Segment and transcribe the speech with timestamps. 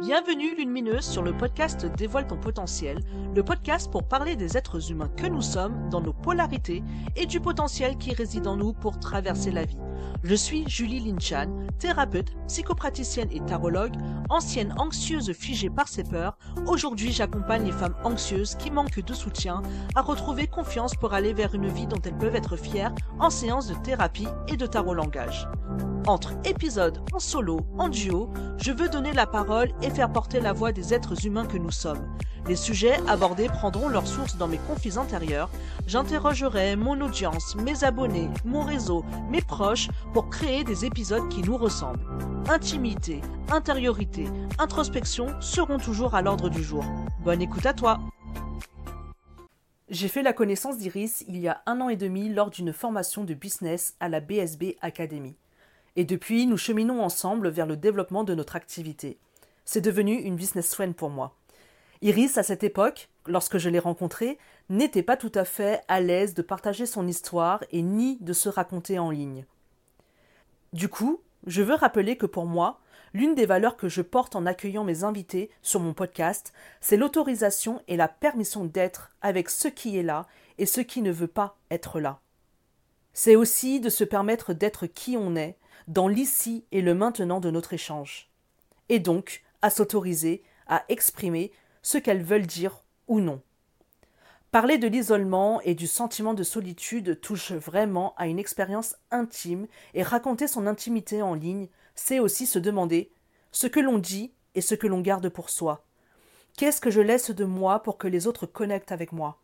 [0.00, 2.98] Bienvenue Lumineuse sur le podcast Dévoile ton potentiel,
[3.34, 6.82] le podcast pour parler des êtres humains que nous sommes dans nos polarités
[7.16, 9.78] et du potentiel qui réside en nous pour traverser la vie.
[10.24, 11.46] Je suis Julie Linchan,
[11.78, 13.94] thérapeute, psychopraticienne et tarologue,
[14.28, 16.36] ancienne anxieuse figée par ses peurs.
[16.66, 19.62] Aujourd'hui, j'accompagne les femmes anxieuses qui manquent de soutien
[19.94, 23.68] à retrouver confiance pour aller vers une vie dont elles peuvent être fières en séance
[23.68, 25.46] de thérapie et de tarot langage.
[26.06, 28.28] Entre épisodes en solo, en duo,
[28.58, 31.70] je veux donner la parole et faire porter la voix des êtres humains que nous
[31.70, 32.06] sommes.
[32.46, 35.48] Les sujets abordés prendront leur source dans mes conflits intérieurs.
[35.86, 41.56] J'interrogerai mon audience, mes abonnés, mon réseau, mes proches pour créer des épisodes qui nous
[41.56, 42.04] ressemblent.
[42.50, 44.26] Intimité, intériorité,
[44.58, 46.84] introspection seront toujours à l'ordre du jour.
[47.24, 47.98] Bonne écoute à toi
[49.88, 53.24] J'ai fait la connaissance d'Iris il y a un an et demi lors d'une formation
[53.24, 55.34] de business à la BSB Academy.
[55.96, 59.18] Et depuis, nous cheminons ensemble vers le développement de notre activité.
[59.64, 61.36] C'est devenu une business friend pour moi.
[62.02, 66.34] Iris, à cette époque, lorsque je l'ai rencontrée, n'était pas tout à fait à l'aise
[66.34, 69.46] de partager son histoire et ni de se raconter en ligne.
[70.72, 72.80] Du coup, je veux rappeler que pour moi,
[73.12, 77.80] l'une des valeurs que je porte en accueillant mes invités sur mon podcast, c'est l'autorisation
[77.86, 80.26] et la permission d'être avec ce qui est là
[80.58, 82.20] et ce qui ne veut pas être là.
[83.12, 85.56] C'est aussi de se permettre d'être qui on est
[85.88, 88.30] dans l'ici et le maintenant de notre échange.
[88.88, 93.40] Et donc, à s'autoriser à exprimer ce qu'elles veulent dire ou non.
[94.50, 100.02] Parler de l'isolement et du sentiment de solitude touche vraiment à une expérience intime et
[100.02, 103.10] raconter son intimité en ligne, c'est aussi se demander
[103.50, 105.84] ce que l'on dit et ce que l'on garde pour soi.
[106.56, 109.40] Qu'est-ce que je laisse de moi pour que les autres connectent avec moi?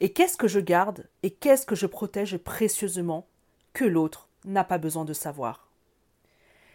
[0.00, 3.26] Et qu'est-ce que je garde et qu'est-ce que je protège précieusement
[3.72, 4.29] que l'autre?
[4.44, 5.68] N'a pas besoin de savoir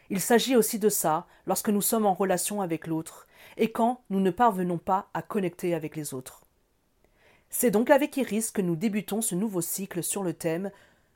[0.10, 3.28] Il s'agit aussi de ça lorsque nous sommes en relation avec l'autre
[3.58, 6.42] et quand nous ne parvenons pas à connecter avec les autres.
[7.50, 10.72] C'est donc avec Iris que nous débutons ce nouveau cycle sur le thème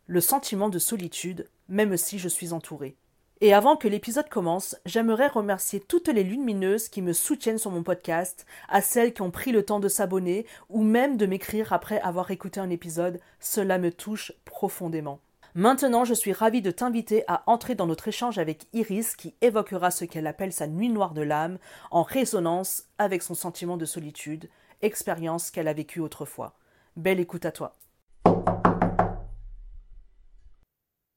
[0.08, 2.96] Le sentiment de solitude, même si je suis entourée.
[3.42, 7.84] Et avant que l'épisode commence, j'aimerais remercier toutes les lumineuses qui me soutiennent sur mon
[7.84, 12.02] podcast, à celles qui ont pris le temps de s'abonner ou même de m'écrire après
[12.02, 15.20] avoir écouté un épisode, cela me touche profondément.
[15.56, 19.90] Maintenant, je suis ravie de t'inviter à entrer dans notre échange avec Iris qui évoquera
[19.90, 21.58] ce qu'elle appelle sa nuit noire de l'âme
[21.90, 24.48] en résonance avec son sentiment de solitude,
[24.84, 26.54] expérience qu'elle a vécue autrefois.
[26.96, 27.76] Belle écoute à toi.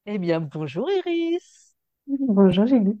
[0.07, 1.75] Eh bien, bonjour Iris.
[2.07, 2.99] Bonjour Julie.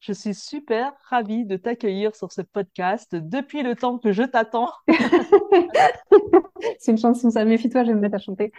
[0.00, 4.70] Je suis super ravie de t'accueillir sur ce podcast depuis le temps que je t'attends.
[6.78, 8.52] C'est une chanson, ça méfie-toi, je vais me mettre à chanter.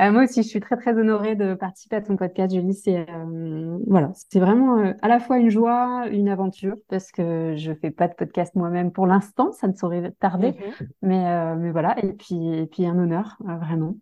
[0.00, 2.74] Euh, moi aussi, je suis très très honorée de participer à ton podcast, Julie.
[2.74, 7.54] C'est euh, voilà, c'est vraiment euh, à la fois une joie, une aventure, parce que
[7.56, 10.88] je fais pas de podcast moi-même pour l'instant, ça ne saurait tarder, mm-hmm.
[11.02, 13.96] mais mais voilà, et puis et puis un honneur vraiment.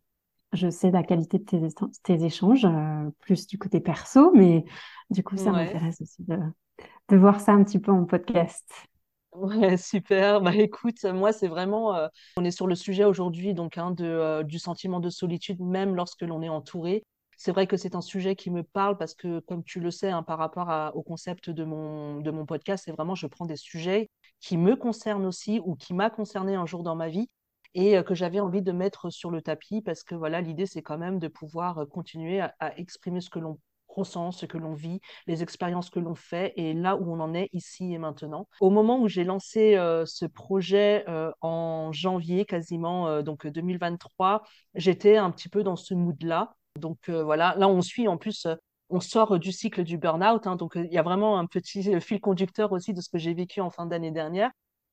[0.52, 1.60] Je sais la qualité de tes,
[2.02, 2.66] tes échanges,
[3.20, 4.64] plus du côté perso, mais
[5.10, 6.38] du coup, ça m'intéresse aussi de,
[7.08, 8.64] de voir ça un petit peu en podcast.
[9.36, 10.40] Ouais, super.
[10.40, 12.08] Bah écoute, moi c'est vraiment, euh,
[12.38, 15.94] on est sur le sujet aujourd'hui donc hein, de, euh, du sentiment de solitude même
[15.94, 17.04] lorsque l'on est entouré.
[17.36, 20.08] C'est vrai que c'est un sujet qui me parle parce que comme tu le sais
[20.10, 23.56] hein, par rapport au concept de mon, de mon podcast, c'est vraiment je prends des
[23.56, 24.08] sujets
[24.40, 27.28] qui me concernent aussi ou qui m'a concerné un jour dans ma vie
[27.74, 30.82] et euh, que j'avais envie de mettre sur le tapis parce que voilà l'idée c'est
[30.82, 33.58] quand même de pouvoir continuer à exprimer ce que l'on
[33.96, 37.34] ressent, ce que l'on vit, les expériences que l'on fait et là où on en
[37.34, 38.48] est ici et maintenant.
[38.60, 44.42] Au moment où j'ai lancé euh, ce projet euh, en janvier quasiment, euh, donc 2023,
[44.74, 46.54] j'étais un petit peu dans ce mood-là.
[46.78, 48.46] Donc voilà, là on suit en plus
[48.90, 50.46] on sort du cycle du burn-out.
[50.46, 53.34] Hein, donc, il y a vraiment un petit fil conducteur aussi de ce que j'ai
[53.34, 54.50] vécu en fin d'année dernière.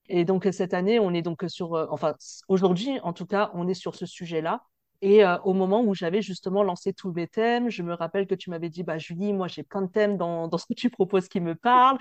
[0.08, 2.16] Et donc, cette année, on est donc sur, enfin,
[2.48, 4.64] aujourd'hui, en tout cas, on est sur ce sujet-là.
[5.06, 8.36] Et euh, au moment où j'avais justement lancé tous mes thèmes, je me rappelle que
[8.36, 10.90] tu m'avais dit, bah, Julie, moi j'ai plein de thèmes dans, dans, ce que tu
[10.90, 11.98] proposes qui me parlent,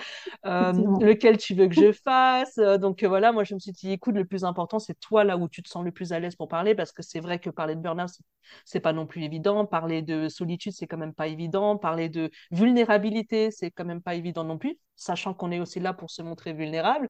[0.46, 2.58] euh, lequel tu veux que je fasse.
[2.58, 5.36] Euh, donc voilà, moi je me suis dit, écoute, le plus important, c'est toi là
[5.36, 7.50] où tu te sens le plus à l'aise pour parler, parce que c'est vrai que
[7.50, 8.08] parler de burn-out,
[8.64, 9.66] c'est pas non plus évident.
[9.66, 11.78] Parler de solitude, c'est quand même pas évident.
[11.78, 15.92] Parler de vulnérabilité, c'est quand même pas évident non plus, sachant qu'on est aussi là
[15.92, 17.08] pour se montrer vulnérable,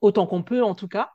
[0.00, 1.10] autant qu'on peut en tout cas.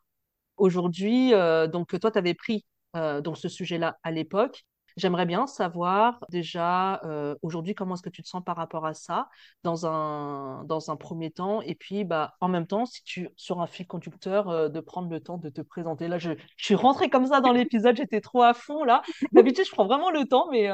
[0.58, 1.32] Aujourd'hui,
[1.72, 4.66] donc toi, tu avais pris euh, dans ce sujet-là à l'époque.
[4.98, 8.94] J'aimerais bien savoir déjà euh, aujourd'hui comment est-ce que tu te sens par rapport à
[8.94, 9.28] ça
[9.64, 11.62] dans un, dans un premier temps?
[11.62, 15.10] Et puis bah, en même temps si tu sur un fil conducteur euh, de prendre
[15.10, 16.08] le temps de te présenter.
[16.08, 19.02] Là je, je suis rentrée comme ça dans l'épisode, j'étais trop à fond là.
[19.34, 20.70] D'habitude je prends vraiment le temps mais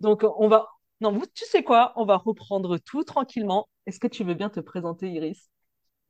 [0.00, 0.68] donc on va
[1.00, 1.92] non tu sais quoi?
[1.96, 3.68] On va reprendre tout tranquillement.
[3.86, 5.50] Est-ce que tu veux bien te présenter Iris?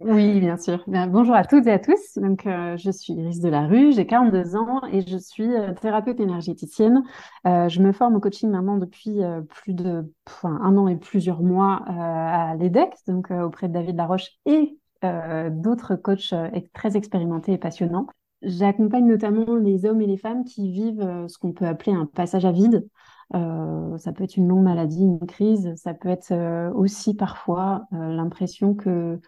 [0.01, 0.83] Oui, bien sûr.
[0.89, 2.19] Bien, bonjour à toutes et à tous.
[2.19, 7.05] Donc, euh, je suis Iris Delarue, j'ai 42 ans et je suis euh, thérapeute énergéticienne.
[7.47, 10.13] Euh, je me forme au coaching maintenant depuis plus de
[10.43, 16.35] un an et plusieurs mois à l'EDEC, donc auprès de David Laroche et d'autres coachs
[16.73, 18.07] très expérimentés et passionnants.
[18.43, 22.45] J'accompagne notamment les hommes et les femmes qui vivent ce qu'on peut appeler un passage
[22.45, 22.87] à vide.
[23.33, 26.33] Ça peut être une longue maladie, une crise, ça peut être
[26.75, 29.21] aussi parfois l'impression que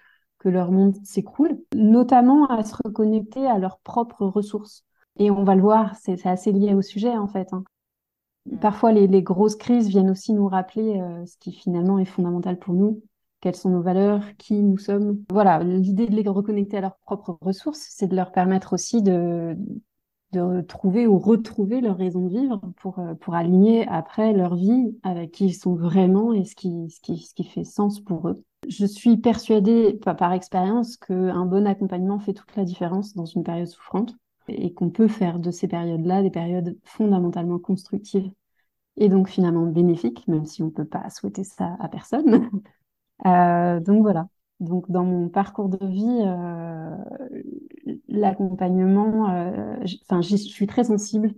[0.46, 4.84] que leur monde s'écroule, notamment à se reconnecter à leurs propres ressources.
[5.18, 7.52] Et on va le voir, c'est assez lié au sujet en fait.
[7.52, 7.64] hein.
[8.46, 8.58] Mm.
[8.58, 12.58] Parfois, les, les grosses crises viennent aussi nous rappeler euh, ce qui finalement est fondamental
[12.60, 13.02] pour nous,
[13.40, 15.18] quelles sont nos valeurs, qui nous sommes?
[15.30, 19.56] Voilà, l'idée de les reconnecter à leurs propres ressources, c'est de leur permettre aussi de,
[20.32, 24.96] de trouver ou retrouver leur raison de vivre pour, euh, pour aligner après leur vie
[25.02, 28.28] avec qui ils sont vraiment et ce qui, ce qui, ce qui fait sens pour
[28.28, 28.45] eux.
[28.68, 33.68] Je suis persuadée par, expérience qu'un bon accompagnement fait toute la différence dans une période
[33.68, 34.16] souffrante
[34.48, 38.30] et qu'on peut faire de ces périodes-là des périodes fondamentalement constructives
[38.96, 42.50] et donc finalement bénéfiques, même si on ne peut pas souhaiter ça à personne.
[43.24, 44.28] Euh, donc voilà.
[44.60, 46.94] Donc dans mon parcours de vie, euh,
[48.08, 51.34] l'accompagnement, euh, enfin, j'y suis très sensible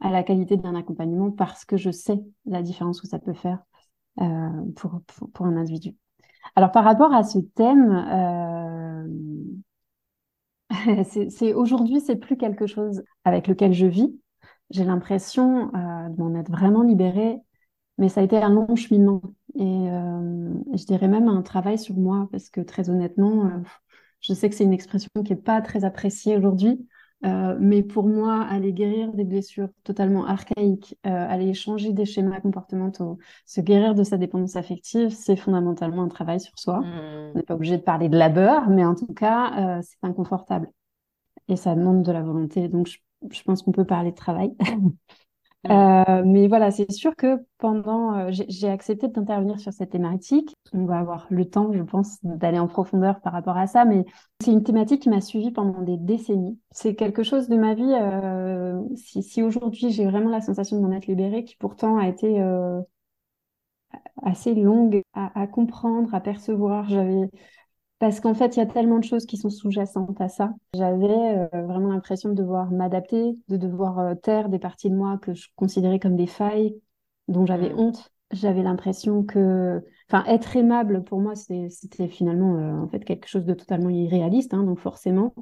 [0.00, 3.64] à la qualité d'un accompagnement parce que je sais la différence que ça peut faire
[4.76, 5.00] pour,
[5.32, 5.96] pour un individu.
[6.56, 9.06] Alors par rapport à ce thème, euh,
[11.30, 14.18] c'est, aujourd'hui, c'est plus quelque chose avec lequel je vis.
[14.70, 17.38] J'ai l'impression euh, de m'en être vraiment libérée,
[17.98, 19.22] mais ça a été un long cheminement.
[19.56, 23.50] Et euh, je dirais même un travail sur moi, parce que très honnêtement, euh,
[24.20, 26.86] je sais que c'est une expression qui n'est pas très appréciée aujourd'hui,
[27.24, 32.40] euh, mais pour moi, aller guérir des blessures totalement archaïques, euh, aller changer des schémas
[32.40, 36.88] comportementaux, se guérir de sa dépendance affective, c'est fondamentalement un travail sur soi.
[37.34, 37.38] On Mm.
[37.38, 40.68] n'est pas obligé de parler de labeur, mais en tout cas, euh, c'est inconfortable
[41.48, 42.68] et ça demande de la volonté.
[42.68, 42.98] Donc, je,
[43.32, 44.54] je pense qu'on peut parler de travail.
[45.64, 45.70] Mm.
[45.70, 50.56] Euh, mais voilà, c'est sûr que pendant, euh, j'ai accepté d'intervenir sur cette thématique.
[50.72, 54.04] On va avoir le temps, je pense, d'aller en profondeur par rapport à ça, mais
[54.42, 56.58] c'est une thématique qui m'a suivie pendant des décennies.
[56.72, 60.82] C'est quelque chose de ma vie, euh, si, si aujourd'hui j'ai vraiment la sensation de
[60.82, 62.80] m'en être libérée, qui pourtant a été euh,
[64.22, 66.88] assez longue à, à comprendre, à percevoir.
[66.88, 67.30] J'avais
[68.02, 70.52] parce qu'en fait, il y a tellement de choses qui sont sous-jacentes à ça.
[70.74, 75.18] J'avais euh, vraiment l'impression de devoir m'adapter, de devoir euh, taire des parties de moi
[75.18, 76.74] que je considérais comme des failles,
[77.28, 77.78] dont j'avais Mm.
[77.78, 78.10] honte.
[78.32, 83.28] J'avais l'impression que, enfin, être aimable pour moi, c'était c'était finalement euh, en fait quelque
[83.28, 84.52] chose de totalement irréaliste.
[84.52, 84.64] hein.
[84.64, 85.32] donc forcément,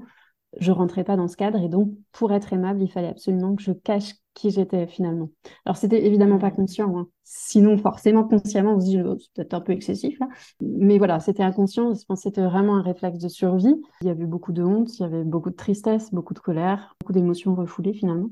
[0.58, 3.62] je rentrais pas dans ce cadre et donc pour être aimable, il fallait absolument que
[3.62, 5.30] je cache qui j'étais finalement.
[5.66, 6.52] Alors c'était évidemment pas Mm.
[6.52, 7.08] conscient, hein.
[7.24, 10.28] Sinon forcément consciemment on se dit oh, c'est peut-être un peu excessif là.
[10.60, 13.74] Mais voilà, c'était inconscient, je pense que c'était vraiment un réflexe de survie.
[14.02, 16.94] Il y avait beaucoup de honte, il y avait beaucoup de tristesse, beaucoup de colère,
[17.00, 18.30] beaucoup d'émotions refoulées finalement.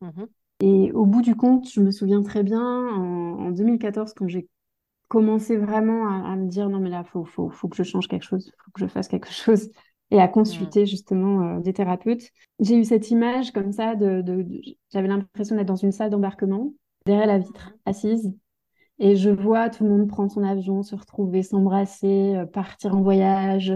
[0.00, 0.28] Mhm.
[0.60, 4.48] Et au bout du compte, je me souviens très bien en, en 2014 quand j'ai
[5.08, 8.08] commencé vraiment à, à me dire non mais là faut, faut, faut que je change
[8.08, 9.70] quelque chose, faut que je fasse quelque chose
[10.10, 10.30] et à Mm.
[10.32, 12.30] consulter justement euh, des thérapeutes.
[12.60, 14.60] J'ai eu cette image comme ça de, de- de-
[14.92, 16.72] j'avais l'impression d'être dans une salle d'embarquement,
[17.06, 18.32] derrière la vitre, assise,
[18.98, 23.02] et je vois tout le monde prendre son avion, se retrouver, s'embrasser, euh, partir en
[23.02, 23.72] voyage,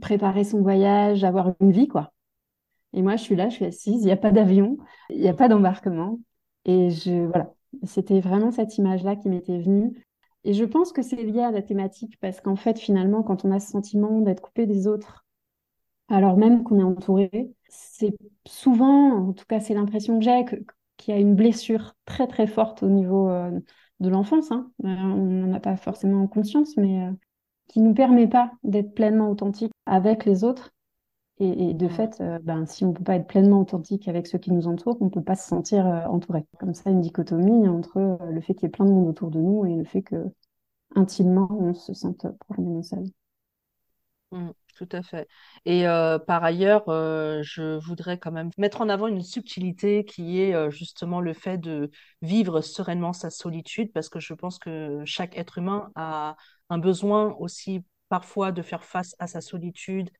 [0.00, 2.12] préparer son voyage, avoir une vie quoi.
[2.92, 4.76] Et moi je suis là, je suis assise, il n'y a pas d'avion,
[5.10, 6.20] il n'y a pas d'embarquement,
[6.64, 7.52] et je voilà,
[7.84, 10.04] c'était vraiment cette image-là qui m'était venue.
[10.44, 13.50] Et je pense que c'est lié à la thématique parce qu'en fait, finalement, quand on
[13.52, 15.23] a ce sentiment d'être coupé des autres,
[16.08, 18.14] alors même qu'on est entouré, c'est
[18.46, 20.44] souvent, en tout cas, c'est l'impression que j'ai,
[20.96, 23.50] qu'il y a une blessure très très forte au niveau euh,
[24.00, 24.50] de l'enfance.
[24.52, 24.70] hein.
[24.84, 27.12] Euh, on n'en a pas forcément conscience, mais euh,
[27.68, 30.72] qui nous permet pas d'être pleinement authentique avec les autres.
[31.40, 34.52] Et, et de fait, ben, si on peut pas être pleinement authentique avec ceux qui
[34.52, 36.46] nous entourent, on peut pas se sentir entouré.
[36.60, 39.40] Comme ça, une dichotomie entre le fait qu'il y ait plein de monde autour de
[39.40, 40.16] nous et le fait que
[40.96, 43.04] intimement, on se sente profondément seul.
[44.32, 45.28] Mm, tout à fait.
[45.64, 50.40] Et euh, par ailleurs, euh, je voudrais quand même mettre en avant une subtilité qui
[50.40, 51.90] est euh, justement le fait de
[52.22, 56.36] vivre sereinement sa solitude, parce que je pense que chaque être humain a
[56.70, 60.10] un besoin aussi parfois de faire face à sa solitude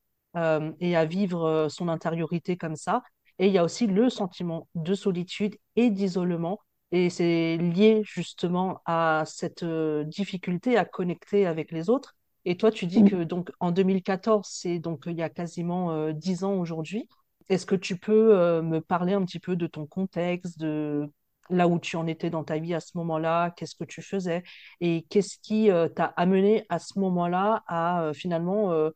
[0.81, 3.03] et à vivre son intériorité comme ça.
[3.39, 6.59] Et il y a aussi le sentiment de solitude et d'isolement.
[6.91, 12.17] Et c'est lié justement à cette difficulté à connecter avec les autres.
[12.45, 13.09] Et toi, tu dis Mm.
[13.09, 17.09] que donc en 2014, c'est donc il y a quasiment euh, 10 ans aujourd'hui.
[17.49, 21.11] Est-ce que tu peux euh, me parler un petit peu de ton contexte, de
[21.51, 24.43] là où tu en étais dans ta vie à ce moment-là, qu'est-ce que tu faisais?
[24.81, 28.91] Et qu'est-ce qui euh, t'a amené à ce moment-là à euh, finalement euh,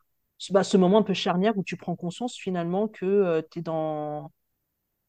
[0.51, 4.33] bah, ce moment un peu charnière où tu prends conscience finalement que tu es dans,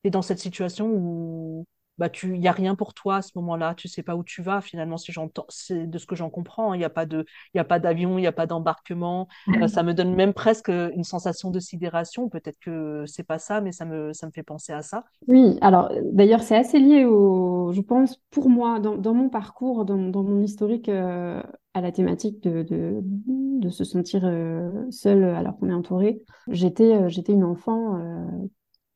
[0.03, 1.65] es dans cette situation où
[1.99, 4.23] bah tu il y a rien pour toi à ce moment-là tu sais pas où
[4.23, 6.75] tu vas finalement si j'entends c'est de ce que j'en comprends hein.
[6.75, 9.27] il n'y a pas de il y a pas d'avion il n'y a pas d'embarquement
[9.61, 13.61] euh, ça me donne même presque une sensation de sidération peut-être que c'est pas ça
[13.61, 17.05] mais ça me ça me fait penser à ça Oui, alors d'ailleurs c'est assez lié
[17.05, 21.41] au, je pense, pour moi, dans, dans mon parcours, dans, dans mon historique euh,
[21.73, 26.23] à la thématique de, de, de se sentir euh, seule alors qu'on est entouré.
[26.47, 27.99] J'étais euh, j'étais une enfant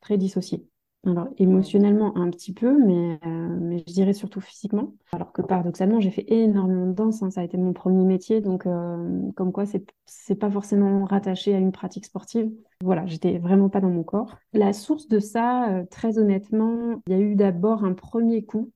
[0.01, 0.67] très dissociée.
[1.05, 4.93] Alors émotionnellement un petit peu, mais, euh, mais je dirais surtout physiquement.
[5.11, 8.39] Alors que paradoxalement, j'ai fait énormément de danse, hein, ça a été mon premier métier,
[8.39, 12.49] donc euh, comme quoi c'est c'est pas forcément rattaché à une pratique sportive.
[12.81, 14.37] Voilà, j'étais vraiment pas dans mon corps.
[14.53, 18.71] La source de ça, euh, très honnêtement, il y a eu d'abord un premier coup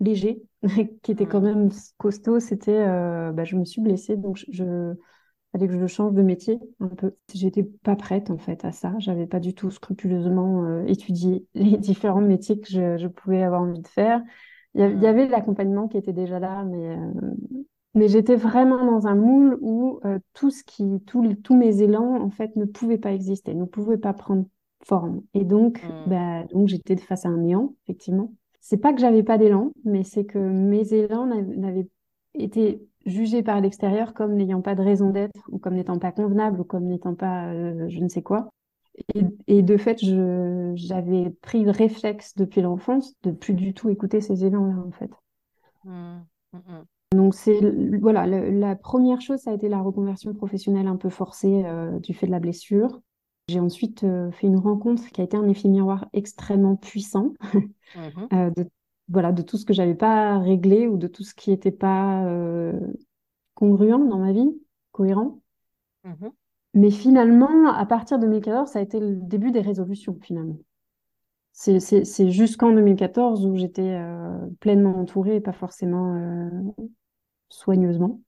[0.00, 0.42] léger
[1.02, 1.44] qui était quand Mm.
[1.44, 2.40] même costaud.
[2.40, 2.84] C'était,
[3.32, 4.94] bah, je me suis blessée, donc je, je-
[5.52, 7.14] fallait que je change de métier un peu.
[7.34, 8.94] J'étais pas prête en fait à ça.
[8.98, 13.62] J'avais pas du tout scrupuleusement euh, étudié les différents métiers que je, je pouvais avoir
[13.62, 14.22] envie de faire.
[14.74, 15.04] Il y, Mm.
[15.06, 17.12] avait l'accompagnement qui était déjà là, mais, euh,
[17.94, 22.20] mais j'étais vraiment dans un moule où euh, tout ce qui, tout tous mes élans
[22.22, 24.44] en fait ne pouvaient pas exister, ne pouvaient pas prendre
[24.84, 25.22] forme.
[25.34, 25.94] Et donc, Mm.
[26.06, 28.32] bah, donc j'étais face à un néant, effectivement.
[28.60, 31.88] C'est pas que j'avais pas d'élan, mais c'est que mes élans n'avaient n'avaient
[32.34, 36.60] été jugés par l'extérieur comme n'ayant pas de raison d'être, ou comme n'étant pas convenables,
[36.60, 38.50] ou comme n'étant pas euh, je ne sais quoi.
[39.14, 39.98] Et, et de fait,
[40.76, 45.10] j'avais pris le réflexe depuis l'enfance de plus du tout écouter ces élans-là, en fait.
[45.84, 45.90] Mm.
[46.52, 46.58] Mm.
[46.58, 46.84] Mm.
[47.12, 47.58] Donc c'est
[48.00, 51.98] voilà, le- la première chose, ça a été la reconversion professionnelle un peu forcée euh,
[52.00, 53.00] du fait de la blessure.
[53.48, 57.32] J'ai ensuite euh, fait une rencontre qui a été un effet miroir extrêmement puissant
[58.32, 58.66] euh, de
[59.08, 62.24] voilà de tout ce que j'avais pas réglé ou de tout ce qui n'était pas
[62.26, 62.78] euh,
[63.54, 64.50] congruent dans ma vie,
[64.92, 65.40] cohérent.
[66.04, 66.30] Mhm.
[66.74, 70.58] Mais finalement, à partir de 2014, ça a été le début des résolutions finalement.
[71.52, 76.50] C'est jusqu'en 2014 où j'étais euh, pleinement entourée et pas forcément euh,
[77.48, 78.20] soigneusement.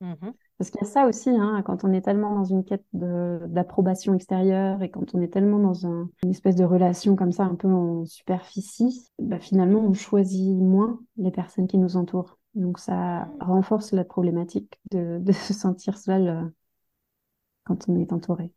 [0.00, 0.34] Mhm.
[0.60, 4.14] Parce qu'il y a ça aussi, hein, quand on est tellement dans une quête d'approbation
[4.14, 7.54] extérieure et quand on est tellement dans un- une espèce de relation comme ça, un
[7.56, 12.38] peu en superficie, bah, finalement, on choisit moins les personnes qui nous entourent.
[12.54, 13.42] Donc ça Mm.
[13.42, 16.42] renforce la problématique de, de se sentir seul euh,
[17.64, 18.52] quand on est entouré.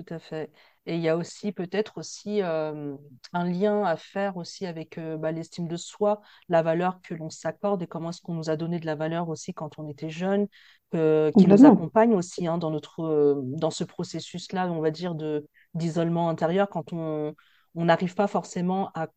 [0.00, 0.50] Tout à fait.
[0.86, 2.96] Et il y a aussi peut-être aussi euh,
[3.34, 7.28] un lien à faire aussi avec euh, bah, l'estime de soi, la valeur que l'on
[7.28, 10.08] s'accorde et comment est-ce qu'on nous a donné de la valeur aussi quand on était
[10.08, 10.46] jeune,
[10.94, 15.46] euh, qui nous accompagne aussi hein, dans notre dans ce processus-là, on va dire de
[15.74, 16.68] d'isolement intérieur.
[16.70, 17.34] Quand on
[17.74, 19.08] on n'arrive pas forcément à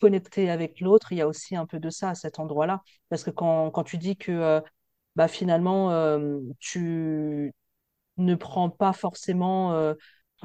[0.00, 3.22] connecter avec l'autre, il y a aussi un peu de ça à cet endroit-là, parce
[3.22, 4.60] que quand quand tu dis que
[5.14, 6.18] bah finalement
[6.58, 7.54] tu
[8.16, 9.94] ne prends pas forcément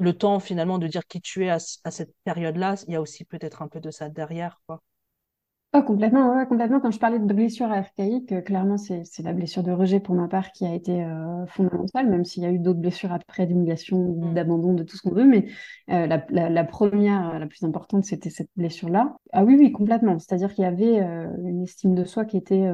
[0.00, 2.76] le temps finalement de dire qui tu es à, cette période-là.
[2.86, 4.82] Il y a aussi peut-être un peu de ça derrière, quoi.
[5.74, 6.80] Ah, complètement, ouais, complètement.
[6.80, 10.26] Quand je parlais de blessure archaïque, euh, clairement, c'est, la blessure de rejet pour ma
[10.26, 13.98] part qui a été euh, fondamentale, même s'il y a eu d'autres blessures après d'humiliation,
[13.98, 14.32] Mm.
[14.34, 15.26] d'abandon, de tout ce qu'on veut.
[15.26, 15.46] Mais
[15.90, 19.14] euh, la, la- la première, la plus importante, c'était cette blessure-là.
[19.32, 20.18] Ah oui, oui, complètement.
[20.18, 20.96] C'est-à-dire qu'il y avait
[21.44, 22.66] une estime de soi qui était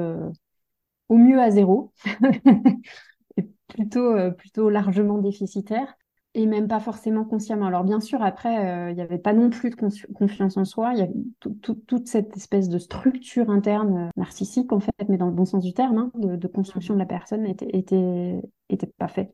[1.09, 1.93] au mieux à zéro,
[3.37, 5.95] et plutôt, plutôt largement déficitaire.
[6.37, 7.67] Et même pas forcément consciemment.
[7.67, 9.77] Alors bien sûr, après, euh, il n'y avait pas non plus de
[10.15, 10.93] confiance en soi.
[10.95, 14.93] Il y avait tout- tout- toute cette espèce de structure interne euh, narcissique, en fait,
[15.09, 17.69] mais dans le bon sens du terme, hein, de, de construction de la personne, était,
[17.77, 19.33] était, était pas fait,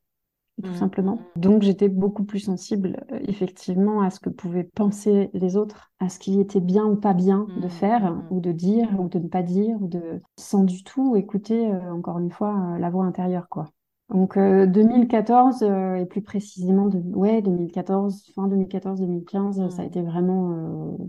[0.64, 1.30] tout Mm, simplement.
[1.36, 6.08] Donc j'étais beaucoup plus sensible, euh, effectivement, à ce que pouvaient penser les autres, à
[6.10, 9.08] ce qui était bien ou pas bien de mm, faire, mm, ou de dire, ou
[9.08, 10.22] de ne pas dire, ou de...
[10.38, 13.66] sans du tout écouter, euh, encore une fois, euh, la voix intérieure, quoi.
[14.10, 20.02] Donc euh, 2014 euh, et plus précisément de ouais 2014 fin 2014-2015 ça a été
[20.02, 21.06] vraiment euh,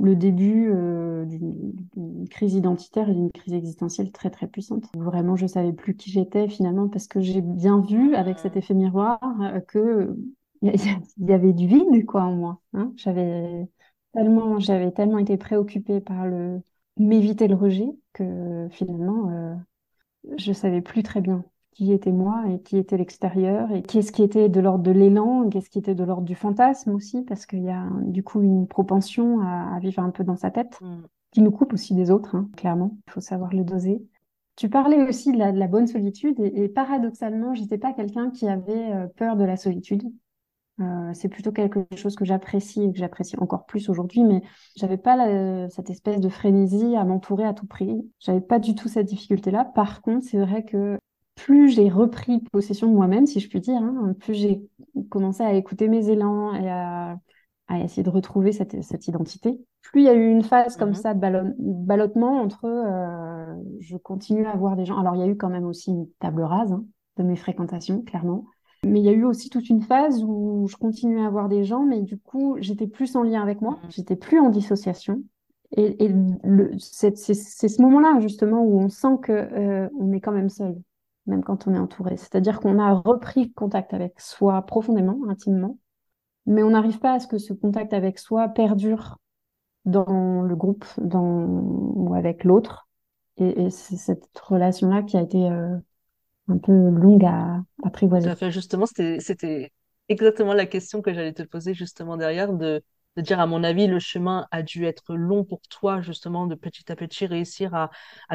[0.00, 4.84] le début euh, d'une crise identitaire et d'une crise existentielle très très puissante.
[4.96, 8.74] Vraiment je savais plus qui j'étais finalement parce que j'ai bien vu avec cet effet
[8.74, 10.16] miroir euh, que
[10.62, 10.72] il
[11.28, 12.60] y, avait du vide quoi en moi.
[12.74, 12.92] hein.
[12.96, 13.68] J'avais
[14.12, 16.60] tellement j'avais tellement été préoccupée par le
[16.98, 19.54] m'éviter le rejet que finalement euh,
[20.38, 21.44] je savais plus très bien
[21.78, 25.48] qui était moi et qui était l'extérieur et qu'est-ce qui était de l'ordre de l'élan,
[25.48, 28.66] qu'est-ce qui était de l'ordre du fantasme aussi, parce qu'il y a du coup une
[28.66, 32.10] propension à, à vivre un peu dans sa tête, mm, qui nous coupe aussi des
[32.10, 32.96] autres, hein, clairement.
[33.06, 34.02] Il faut savoir le doser.
[34.56, 38.30] Tu parlais aussi de la, de la bonne solitude et, et paradoxalement, j'étais pas quelqu'un
[38.30, 40.02] qui avait euh, peur de la solitude.
[40.80, 44.42] Euh, c'est plutôt quelque chose que j'apprécie et que j'apprécie encore plus aujourd'hui, mais
[44.76, 47.96] j'avais pas la- cette espèce de frénésie à m'entourer à tout prix.
[48.20, 49.64] J'avais pas du tout cette difficulté-là.
[49.64, 50.98] Par contre, c'est vrai que
[51.38, 54.60] plus j'ai repris possession de moi-même, si je puis dire, hein, plus j'ai
[55.08, 57.16] commencé à écouter mes élans et à,
[57.68, 59.58] à essayer de retrouver cette, cette, identité.
[59.82, 60.94] Plus il y a eu une phase comme mhm.
[60.96, 64.98] ça de ballottement entre euh, je continue à voir des gens.
[64.98, 66.84] Alors il y a eu quand même aussi une table rase hein,
[67.16, 68.44] de mes fréquentations, clairement.
[68.84, 71.64] Mais il y a eu aussi toute une phase où je continuais à voir des
[71.64, 73.90] gens, mais du coup, j'étais plus en lien avec moi, mhm.
[73.90, 75.22] j'étais plus en dissociation.
[75.76, 76.14] Et, et
[76.78, 80.74] c'est ce moment-là, justement, où on sent que euh, on est quand même seul,
[81.28, 82.16] même quand on est entouré.
[82.16, 85.78] C'est-à-dire qu'on a repris contact avec soi profondément, intimement,
[86.46, 89.18] mais on n'arrive pas à ce que ce contact avec soi perdure
[89.84, 92.88] dans le groupe dans, ou avec l'autre.
[93.36, 95.76] Et, et c'est cette relation-là qui a été euh,
[96.48, 98.30] un peu longue à apprivoiser.
[98.50, 99.72] Justement, c'était
[100.08, 102.82] exactement la question que j'allais te poser justement derrière, de,
[103.18, 106.54] de dire, à mon avis, le chemin a dû être long pour toi, justement, de
[106.54, 107.90] petit à petit réussir à,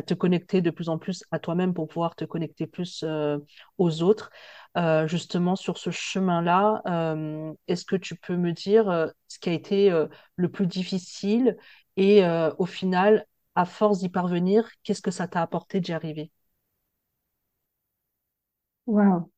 [0.06, 3.40] te connecter de plus en plus à toi-même pour pouvoir te connecter plus euh,
[3.78, 4.30] aux autres.
[4.78, 9.54] Euh, justement, sur ce chemin-là, euh, est-ce que tu peux me dire ce qui a
[9.54, 11.58] été le plus difficile
[11.96, 12.24] et
[12.58, 13.25] au final,
[13.56, 16.32] à force d'y parvenir, qu'est-ce que ça t'a apporté d'y arriver?
[18.86, 19.33] Waouh.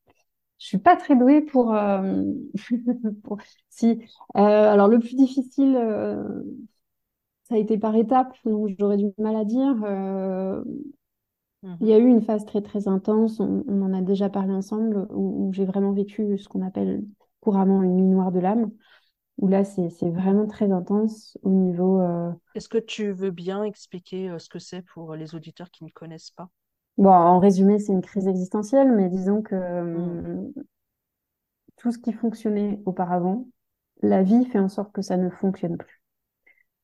[0.57, 2.23] Je suis pas très douée pour, euh,
[3.23, 3.37] pour...
[3.69, 3.99] si.
[4.37, 6.43] Euh, alors le plus difficile, euh,
[7.43, 9.75] ça a été par étapes, donc j'aurais du mal à dire.
[11.81, 15.07] Il y a eu une phase très très intense, on, en a déjà parlé ensemble,
[15.09, 17.03] où, j'ai vraiment vécu ce qu'on appelle
[17.41, 18.71] couramment une nuit noire de l'âme,
[19.37, 22.01] où là c'est vraiment très intense au niveau.
[22.53, 26.31] Est-ce que tu veux bien expliquer ce que c'est pour les auditeurs qui ne connaissent
[26.31, 26.49] pas?
[26.97, 30.53] Bon, en résumé, c'est une crise existentielle, mais disons que mmh.
[31.77, 33.47] tout ce qui fonctionnait auparavant,
[34.01, 36.01] la vie fait en sorte que ça ne fonctionne plus.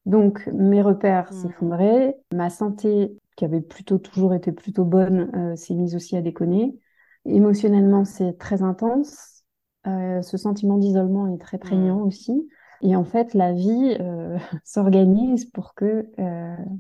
[0.06, 1.36] Donc, mes repères mmh.
[1.36, 6.22] s'effondraient, ma santé, qui avait plutôt toujours été plutôt bonne, euh, s'est mise aussi à
[6.22, 6.78] déconner.
[7.26, 9.44] Émotionnellement, c'est très intense.
[9.88, 12.08] Euh, ce sentiment d'isolement est très prégnant mmh.
[12.08, 12.50] aussi.
[12.82, 16.06] Et en fait, la vie euh, s'organise pour que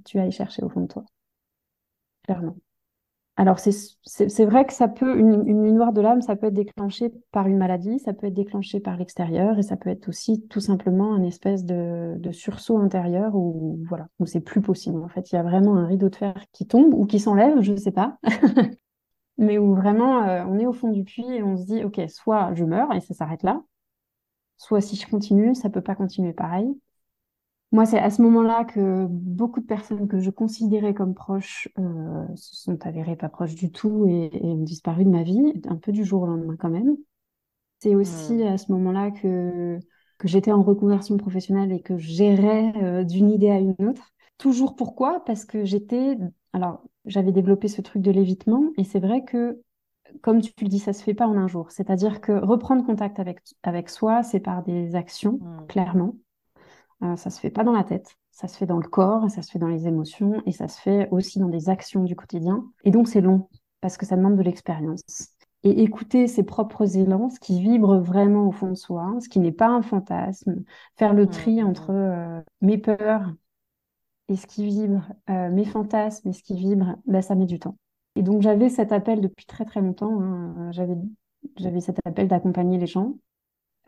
[0.03, 1.05] tu ailles chercher au fond de toi.
[2.23, 2.57] Clairement.
[3.37, 7.11] Alors, c'est vrai que ça peut, une, une noire de l'âme, ça peut être déclenché
[7.31, 10.59] par une maladie, ça peut être déclenché par l'extérieur, et ça peut être aussi tout
[10.59, 15.01] simplement un espèce de, sursaut intérieur où, voilà, où c'est plus possible.
[15.01, 17.61] En fait, il y a vraiment un rideau de fer qui tombe ou qui s'enlève,
[17.61, 18.19] je ne sais pas.
[19.37, 21.99] Mais où vraiment, euh, on est au fond du puits et on se dit, OK,
[22.09, 23.63] soit je meurs et ça s'arrête là,
[24.57, 26.67] soit si je continue, ça peut pas continuer pareil.
[27.71, 32.25] Moi, c'est à ce moment-là que beaucoup de personnes que je considérais comme proches euh,
[32.35, 35.93] se sont avérées pas proches du tout et, ont disparu de ma vie, un peu
[35.93, 36.97] du jour au lendemain quand même.
[37.79, 38.47] C'est aussi hmm.
[38.47, 39.79] à ce moment-là que,
[40.17, 44.11] que j'étais en reconversion professionnelle et que je gérais euh, d'une idée à une autre.
[44.37, 45.23] Toujours pourquoi?
[45.23, 46.17] Parce que j'étais...
[46.51, 49.61] Alors, j'avais développé ce truc de l'évitement et c'est vrai que,
[50.21, 51.71] comme tu le dis, ça se fait pas en un jour.
[51.71, 55.67] C'est-à-dire que reprendre contact avec, avec soi, c'est par des actions, hmm.
[55.67, 56.15] clairement.
[57.03, 59.41] Euh, ça se fait pas dans la tête, ça se fait dans le corps, ça
[59.41, 62.65] se fait dans les émotions et ça se fait aussi dans des actions du quotidien.
[62.83, 63.49] Et donc c'est long
[63.81, 65.01] parce que ça demande de l'expérience.
[65.63, 69.39] Et écouter ses propres élans, ce qui vibre vraiment au fond de soi, ce qui
[69.39, 70.63] n'est pas un fantasme,
[70.95, 73.31] faire le tri entre euh, mes peurs
[74.27, 77.59] et ce qui vibre, euh, mes fantasmes et ce qui vibre, ben, ça met du
[77.59, 77.77] temps.
[78.15, 80.71] Et donc j'avais cet appel depuis très très longtemps, hein.
[80.71, 80.95] j'avais
[81.57, 83.15] j'avais cet appel d'accompagner les gens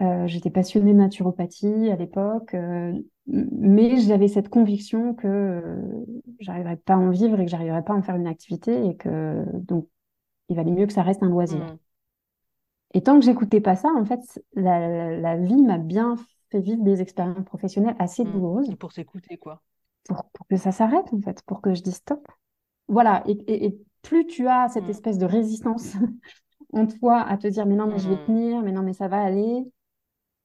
[0.03, 2.93] euh, j'étais passionnée de naturopathie à l'époque, euh,
[3.27, 6.05] mais j'avais cette conviction que euh,
[6.39, 8.97] j'arriverais pas à en vivre et que j'arriverais pas à en faire une activité et
[8.97, 9.87] que donc
[10.49, 11.59] il valait mieux que ça reste un loisir.
[11.59, 11.77] Mmh.
[12.95, 16.15] Et tant que j'écoutais pas ça, en fait, la, vie m'a bien
[16.51, 18.31] fait vivre des expériences professionnelles assez mmh.
[18.31, 18.75] douloureuses.
[18.75, 19.61] pour s'écouter, quoi.
[20.07, 22.27] Pour, que ça s'arrête, en fait, pour que je dise stop.
[22.89, 23.23] Voilà.
[23.27, 24.89] Et, plus tu as cette mmh.
[24.89, 25.93] espèce de résistance
[26.73, 29.07] en toi à te dire, mais non, mais je vais tenir, mais non, mais ça
[29.07, 29.65] va aller,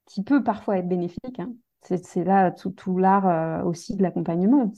[0.09, 1.39] qui peut parfois être bénéfique.
[1.39, 1.53] Hein.
[1.83, 4.73] C'est là tout, tout l'art euh, aussi de l'accompagnement.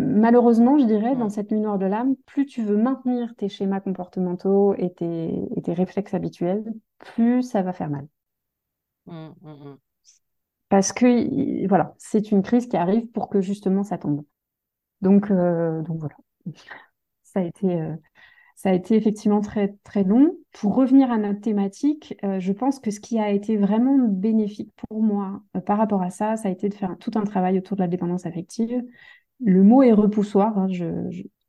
[0.00, 3.80] Malheureusement, je dirais, dans cette nuit noire de l'âme, plus tu veux maintenir tes schémas
[3.80, 6.64] comportementaux et tes, et tes réflexes habituels,
[6.98, 8.08] plus ça va faire mal.
[9.06, 9.76] Mmh, mmh.
[10.70, 14.24] Parce que voilà, c'est une crise qui arrive pour que justement ça tombe.
[15.02, 16.16] Donc, euh, donc voilà,
[17.22, 17.94] ça a été euh,
[18.54, 20.36] ça a été effectivement très, très long.
[20.52, 24.72] Pour revenir à notre thématique, euh, je pense que ce qui a été vraiment bénéfique
[24.88, 27.58] pour moi euh, par rapport à ça, ça a été de faire tout un travail
[27.58, 28.82] autour de la dépendance affective.
[29.44, 30.86] Le mot est repoussoir, hein, je,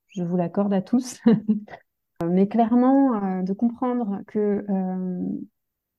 [0.09, 1.21] je, vous l'accorde à tous.
[2.27, 4.65] Mais clairement, euh, de comprendre que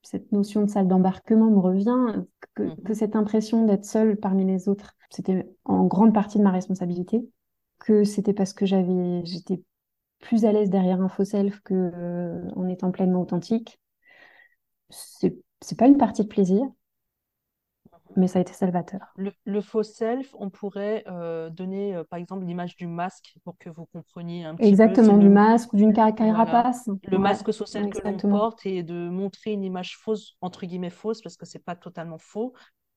[0.02, 4.44] cette notion de salle d'embarquement me revient, que, mmh que cette impression d'être seule parmi
[4.44, 7.28] les autres, c'était en grande partie de ma responsabilité,
[7.78, 9.62] que c'était parce que j'avais, j'étais
[10.20, 13.80] plus à l'aise derrière un faux self que euh, en étant pleinement authentique.
[14.90, 16.66] C'est c'est pas une partie de plaisir,
[18.16, 19.00] mais ça a été salvateur.
[19.16, 23.70] Le, faux self, on pourrait euh, donner euh, par exemple l'image du masque pour que
[23.70, 25.20] vous compreniez un petit Exactement, peu.
[25.20, 26.88] du masque ou d'une carapace.
[27.04, 31.22] Le masque social que l'on porte et de montrer une image fausse, entre guillemets fausse,
[31.22, 32.52] parce que c'est pas totalement faux.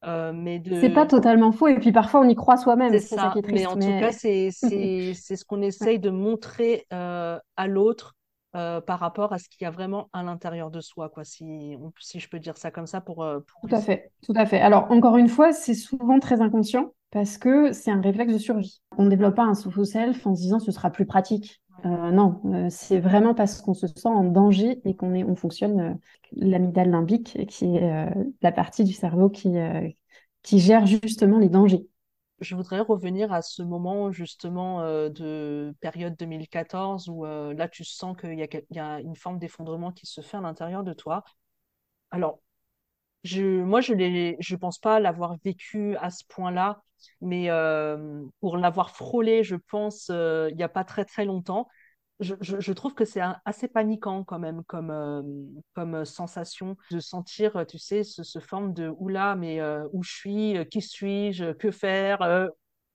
[0.05, 0.79] Euh, mais de...
[0.79, 2.91] C'est pas totalement faux, et puis parfois on y croit soi-même.
[2.91, 8.15] C'est ça, mais en tout cas, c'est ce qu'on essaye de montrer à l'autre
[8.55, 11.77] euh, par rapport à ce qu'il y a vraiment à l'intérieur de soi, quoi, si,
[11.99, 14.59] si je peux dire ça comme ça pour, euh, Tout à fait, tout à fait.
[14.59, 18.81] Alors, encore une fois, c'est souvent très inconscient parce que c'est un réflexe de survie.
[18.97, 21.61] On ne développe pas un self en se disant ce sera plus pratique.
[21.85, 25.99] Euh, non, c'est vraiment parce qu'on se sent en danger et qu'on est, on fonctionne
[26.33, 28.09] l'amygdale limbique, qui est
[28.41, 29.53] la partie du cerveau qui,
[30.41, 31.87] qui gère justement les dangers
[32.41, 37.83] je voudrais revenir à ce moment justement euh, de période 2014 où euh, là tu
[37.83, 41.23] sens qu'il y, a une forme d'effondrement qui se fait à l'intérieur de toi.
[42.11, 42.39] Alors,
[43.23, 46.81] je, moi je ne je pense pas l'avoir vécu à ce point-là,
[47.21, 51.67] mais euh, pour l'avoir frôlé, je pense, il n'y a pas très très longtemps
[52.19, 55.21] je, trouve que c'est assez paniquant quand même comme, euh,
[55.73, 60.57] comme sensation de sentir, tu sais, ce, forme de oula, mais euh, où je suis,
[60.57, 62.21] euh, qui suis-je, que faire,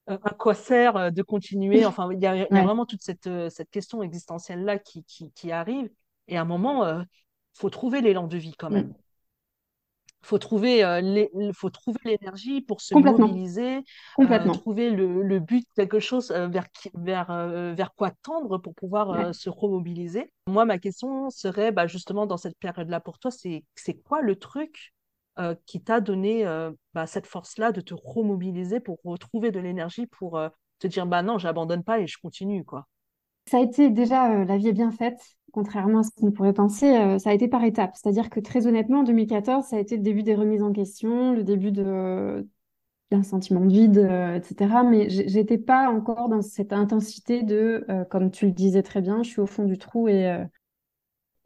[0.07, 1.85] à quoi sert de continuer?
[1.87, 5.89] Enfin, il y a, vraiment toute cette, cette question existentielle-là qui, qui, arrive.
[6.29, 7.07] Et à un moment, il
[7.55, 8.93] faut trouver l'élan de vie quand mm.
[10.25, 13.83] Faut trouver euh, faut trouver l'énergie pour se mobiliser
[14.19, 17.27] euh, trouver le, le, but quelque chose euh, vers vers
[17.75, 20.33] vers quoi tendre pour pouvoir se remobiliser.
[20.47, 24.23] Moi ma question serait bah, justement dans cette période là pour toi c'est c'est quoi
[24.23, 24.95] le truc
[25.67, 26.45] qui t'a donné
[26.95, 30.41] bah, cette force là de te remobiliser pour retrouver de l'énergie pour
[30.79, 32.87] te dire bah non j'abandonne pas et je continue quoi?
[33.47, 35.21] Ça a été déjà la vie est bien faite
[35.55, 37.95] contrairement à ce qu'on pourrait penser, euh, ça a été par étapes.
[37.95, 41.33] C'est-à-dire que très honnêtement, en 2014, ça a été le début des remises en question,
[41.33, 42.47] le début de
[43.11, 44.83] d'un sentiment de vide, euh, etc.
[44.83, 49.23] Mais j'étais pas encore dans cette intensité de, euh, comme tu le disais très bien,
[49.23, 50.45] je suis au fond du trou et,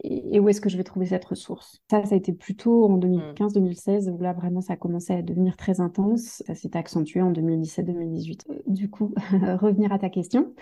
[0.05, 1.83] et, où est-ce que je vais trouver cette ressource?
[1.90, 5.57] Ça, ça a été plutôt en 2015-2016 où là vraiment ça a commencé à devenir
[5.57, 6.42] très intense.
[6.47, 8.62] Ça s'est accentué en 2017-2018.
[8.68, 9.12] Du coup,
[9.61, 10.55] revenir à ta question,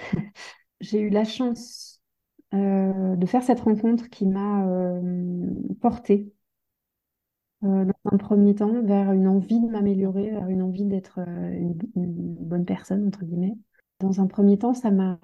[0.80, 1.95] j'ai eu la chance
[2.54, 6.32] euh, de faire cette rencontre qui m'a euh, portée
[7.64, 11.74] euh, dans un premier temps vers une envie de m'améliorer, vers une envie d'être une,
[11.94, 13.56] bonne personne, entre guillemets.
[14.00, 15.18] Dans un premier temps, ça m'a...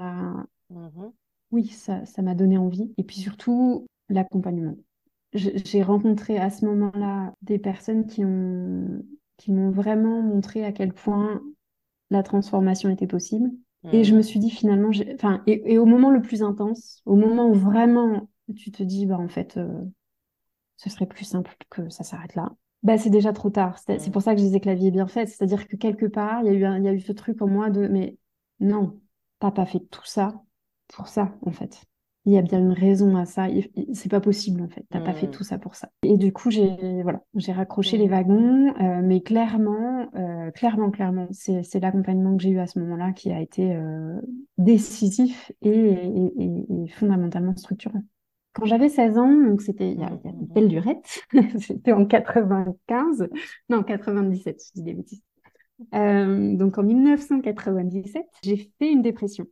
[0.73, 1.13] Mm-hmm.
[1.53, 2.93] Oui, ça, ça m'a donné envie.
[2.97, 4.77] Et puis surtout, l'accompagnement.
[5.35, 9.03] J'ai rencontré à ce moment-là des personnes qui ont
[9.43, 11.43] qui m'ont vraiment montré à quel point
[12.11, 13.51] la transformation était possible,
[13.91, 17.49] et je me suis dit finalement, enfin, et, au moment le plus intense, au moment
[17.49, 19.83] où vraiment tu te dis, bah en fait, euh,
[20.77, 22.53] ce serait plus simple que ça s'arrête là.
[22.83, 23.79] Bah, c'est déjà trop tard.
[23.79, 25.29] C'est pour ça que je disais que la vie est bien faite.
[25.29, 27.47] C'est-à-dire que quelque part, il y a eu il y a eu ce truc en
[27.47, 28.17] moi de, mais
[28.61, 29.01] non,
[29.39, 30.43] t'as pas fait tout ça
[30.89, 31.85] pour ça, en fait
[32.25, 33.49] il y a bien une raison à ça.
[33.93, 34.85] C'est pas possible en fait.
[34.91, 35.33] T'as pas fait mmh.
[35.33, 35.89] tout ça pour ça.
[36.03, 38.11] Et du coup, j'ai voilà, j'ai raccroché les mmh.
[38.11, 43.13] wagons, euh, mais clairement, euh, clairement, clairement, c'est l'accompagnement que j'ai eu à ce moment-là
[43.13, 44.21] qui a été euh,
[44.59, 48.03] décisif et, fondamentalement structurant.
[48.55, 51.23] Quand j'avais 16 ans, donc c'était il y a, une belle durette,
[51.59, 53.29] c'était en 95,
[53.71, 55.23] non 97, je dis des bêtises.
[55.91, 59.47] donc en 1997, j'ai fait une dépression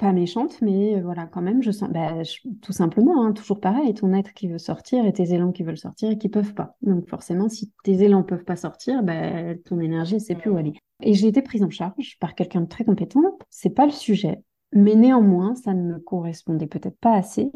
[0.00, 2.22] pas méchante, mais euh, voilà, quand même, je sens, bah,
[2.62, 5.76] tout simplement, hein, toujours pareil, ton être qui veut sortir et tes élans qui veulent
[5.76, 6.76] sortir et qui peuvent pas.
[6.80, 10.72] Donc forcément, si tes élans peuvent pas sortir, bah, ton énergie, c'est plus où aller.
[11.02, 13.20] Et j'ai été prise en charge par quelqu'un de très compétent.
[13.50, 17.52] C'est pas le sujet, mais néanmoins, ça ne me correspondait peut-être pas assez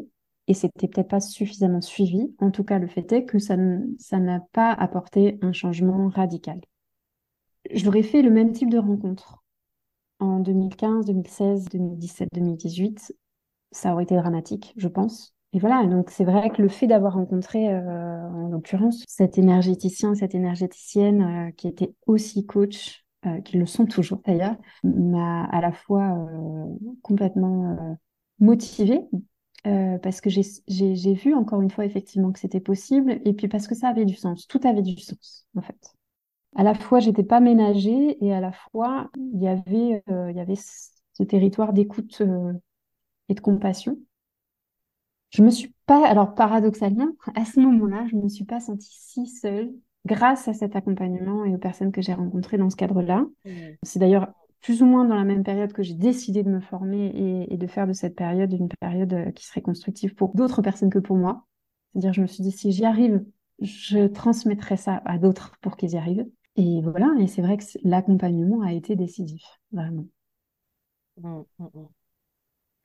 [0.47, 2.31] et c'était peut-être pas suffisamment suivi.
[2.37, 6.61] En tout cas, le fait est que ça n'a pas apporté un changement radical.
[7.71, 9.44] J'aurais fait le même type de rencontre
[10.19, 13.15] en 2015, 2016, 2017, 2018,
[13.71, 15.35] ça aurait été dramatique, je pense.
[15.53, 20.13] Et voilà, donc c'est vrai que le fait d'avoir rencontré, euh, en l'occurrence, cet énergéticien,
[20.13, 25.61] cette énergéticienne euh, qui était aussi coach, euh, qui le sont toujours d'ailleurs, m'a à
[25.61, 26.27] la fois
[27.01, 27.97] complètement
[28.39, 29.01] motivée,
[29.63, 33.75] parce que j'ai vu encore une fois effectivement que c'était possible, et puis parce que
[33.75, 35.94] ça avait du sens, tout avait du sens en fait
[36.55, 40.37] à la fois j'étais pas ménagée et à la fois il y avait euh, il
[40.37, 42.53] y avait ce territoire d'écoute euh,
[43.29, 43.97] et de compassion.
[45.31, 49.27] Je me suis pas alors paradoxalement à ce moment-là, je me suis pas sentie si
[49.27, 49.73] seule
[50.05, 53.25] grâce à cet accompagnement et aux personnes que j'ai rencontrées dans ce cadre-là.
[53.43, 53.49] Mmh.
[53.83, 57.07] C'est d'ailleurs plus ou moins dans la même période que j'ai décidé de me former
[57.07, 60.61] et, et, de faire de cette période une période euh, qui serait constructive pour d'autres
[60.61, 61.45] personnes que pour moi.
[61.91, 63.23] C'est-à-dire, je me suis dit, si j'y arrive
[63.59, 66.27] je transmettrai ça à d'autres pour qu'ils y arrivent.
[66.57, 69.41] Et voilà, et c'est vrai que l'accompagnement a été décisif,
[69.71, 70.05] vraiment.
[71.17, 71.87] Mmh, mmh, mmh.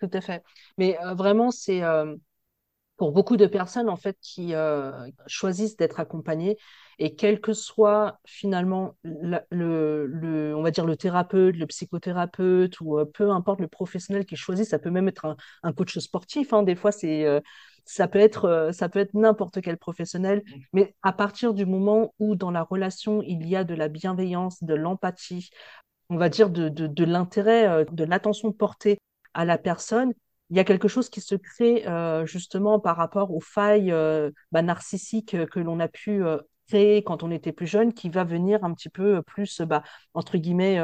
[0.01, 0.43] Tout à fait.
[0.79, 1.83] Mais vraiment, c'est
[2.97, 4.53] pour beaucoup de personnes en fait qui
[5.27, 6.59] choisissent d'être accompagnées
[6.99, 12.99] et quel que soit finalement le, le, on va dire le thérapeute, le psychothérapeute ou
[13.15, 16.53] peu importe le professionnel qui choisit, ça peut même être un, un coach sportif.
[16.53, 17.25] Hein, des fois, c'est
[17.91, 22.37] ça peut être ça peut être n'importe quel professionnel, mais à partir du moment où
[22.37, 25.51] dans la relation il y a de la bienveillance, de l'empathie,
[26.09, 28.99] on va dire de, de, de l'intérêt, de l'attention portée
[29.35, 30.13] à la personne,
[30.51, 34.31] il y a quelque chose qui se crée euh, justement par rapport aux failles euh,
[34.51, 36.39] bah, narcissiques que l'on a pu euh,
[37.05, 39.83] quand on était plus jeune, qui va venir un petit peu plus, bah,
[40.15, 40.79] entre guillemets,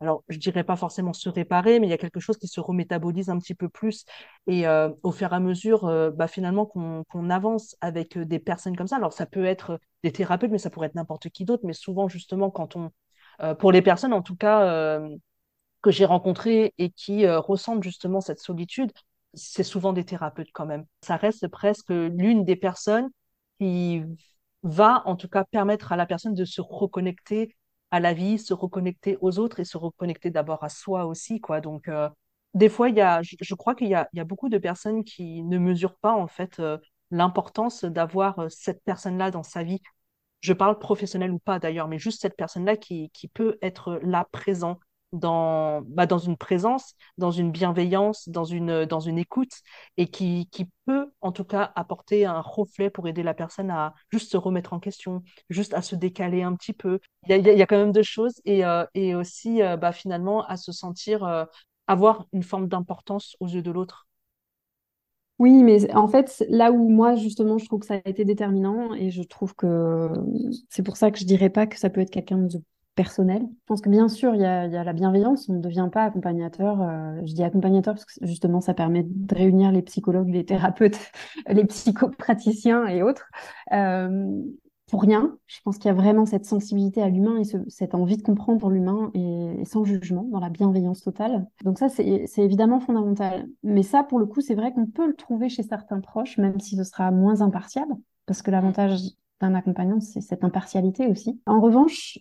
[0.00, 2.60] alors je dirais pas forcément se réparer, mais il y a quelque chose qui se
[2.60, 4.04] remétabolise un petit peu plus.
[4.46, 4.64] Et
[5.02, 9.12] au fur et à mesure, bah, finalement, qu'on avance avec des personnes comme ça, alors
[9.12, 12.50] ça peut être des thérapeutes, mais ça pourrait être n'importe qui d'autre, mais souvent justement
[12.50, 12.90] quand on,
[13.56, 15.00] pour les personnes en tout cas,
[15.82, 18.92] que j'ai rencontrés et qui euh, ressentent justement cette solitude,
[19.34, 20.84] c'est souvent des thérapeutes quand même.
[21.02, 23.08] Ça reste presque l'une des personnes
[23.60, 24.02] qui
[24.62, 27.54] va en tout cas permettre à la personne de se reconnecter
[27.90, 31.40] à la vie, se reconnecter aux autres et se reconnecter d'abord à soi aussi.
[31.40, 31.60] Quoi.
[31.60, 32.08] Donc, euh,
[32.54, 35.42] des fois, y a, je, crois qu'il y a, y a beaucoup de personnes qui
[35.42, 36.78] ne mesurent pas en fait euh,
[37.10, 39.80] l'importance d'avoir cette personne-là dans sa vie.
[40.40, 44.26] Je parle professionnel ou pas d'ailleurs, mais juste cette personne-là qui, qui peut être là
[44.30, 44.78] présent,
[45.12, 49.52] dans, bah, dans une présence, dans une bienveillance, dans une, dans une écoute,
[49.96, 53.94] et qui, qui peut en tout cas apporter un reflet pour aider la personne à
[54.10, 57.00] juste se remettre en question, juste à se décaler un petit peu.
[57.26, 59.76] Il y a, il y a quand même deux choses, et, euh, et aussi euh,
[59.76, 61.44] bah, finalement à se sentir, euh,
[61.86, 64.06] avoir une forme d'importance aux yeux de l'autre.
[65.38, 68.92] Oui, mais en fait, là où moi, justement, je trouve que ça a été déterminant,
[68.94, 70.08] et je trouve que
[70.68, 72.60] c'est pour ça que je dirais pas que ça peut être quelqu'un de
[72.98, 73.42] personnel.
[73.42, 76.82] Je pense que bien sûr, il y a, la bienveillance, on ne devient pas accompagnateur.
[76.82, 80.98] Euh, je dis accompagnateur parce que justement, ça permet de réunir les psychologues, les thérapeutes,
[81.48, 83.30] les psychopraticiens et autres.
[83.72, 84.42] Euh,
[84.90, 88.16] pour rien, je pense qu'il y a vraiment cette sensibilité à l'humain et cette envie
[88.16, 91.46] de comprendre l'humain et, sans jugement, dans la bienveillance totale.
[91.62, 93.46] Donc ça, c'est évidemment fondamental.
[93.62, 96.58] Mais ça, pour le coup, c'est vrai qu'on peut le trouver chez certains proches, même
[96.58, 97.86] si ce sera moins impartial,
[98.26, 98.98] parce que l'avantage
[99.40, 101.40] d'un accompagnant, c'est cette impartialité aussi.
[101.46, 102.18] En revanche,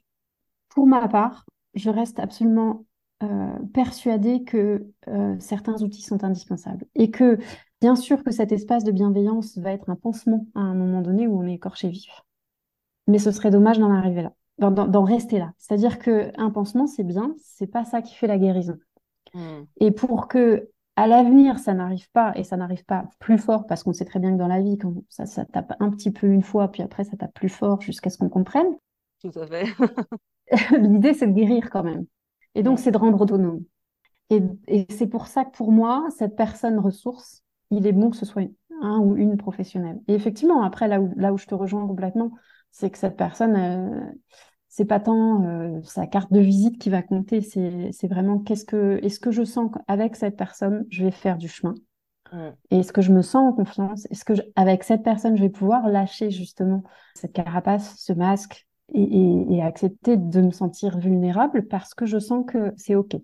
[0.78, 2.86] pour ma part, je reste absolument
[3.24, 7.40] euh, persuadée que euh, certains outils sont indispensables et que
[7.82, 11.26] bien sûr que cet espace de bienveillance va être un pansement à un moment donné
[11.26, 12.22] où on est écorché vif.
[13.08, 15.52] Mais ce serait dommage d'en arriver là, d'en rester là.
[15.58, 18.78] C'est-à-dire qu'un pansement, c'est bien, c'est pas ça qui fait la guérison.
[19.34, 19.64] Hmm.
[19.78, 23.82] Et pour que à l'avenir, ça n'arrive pas, et ça n'arrive pas plus fort, parce
[23.82, 26.28] qu'on sait très bien que dans la vie, quand ça, ça tape un petit peu
[26.28, 28.78] une fois, puis après ça tape plus fort jusqu'à ce qu'on comprenne.
[29.20, 29.66] Tout à fait.
[30.78, 32.06] L'idée, c'est de guérir quand même.
[32.56, 33.64] Et donc, c'est de rendre autonome.
[34.30, 34.42] Et,
[34.90, 38.44] c'est pour ça que pour moi, cette personne ressource, il est bon que ce soit
[38.82, 40.00] un ou une professionnelle.
[40.08, 42.32] Et effectivement, après, là où, là où je te rejoins complètement,
[42.72, 44.12] c'est que cette personne, euh,
[44.68, 49.00] c'est pas tant euh, sa carte de visite qui va compter, c'est vraiment qu'est-ce que,
[49.02, 51.74] est-ce que je sens qu'avec cette personne, je vais faire du chemin?
[52.72, 54.06] Et est-ce que je me sens en confiance?
[54.12, 56.84] Est-ce que avec cette personne, je vais pouvoir lâcher justement
[57.16, 62.74] cette carapace, ce masque, et, accepter de me sentir vulnérable parce que je sens que
[62.78, 63.18] c'est OK.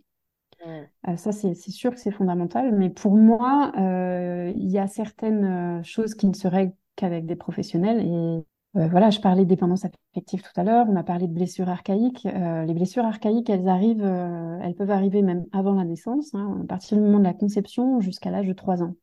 [0.65, 5.79] Euh, ça, c'est sûr que c'est fondamental, mais pour moi, euh, il y a certaines
[5.79, 7.99] euh, choses qui ne seraient qu'avec des professionnels.
[8.01, 8.45] Et
[8.75, 12.23] voilà, je parlais de dépendance affective tout à l'heure, on a parlé de blessures archaïques.
[12.23, 16.97] les blessures archaïques, elles arrivent, elles peuvent arriver même avant la naissance, hein, à partir
[16.97, 18.95] du moment de la conception jusqu'à l'âge de 3 ans.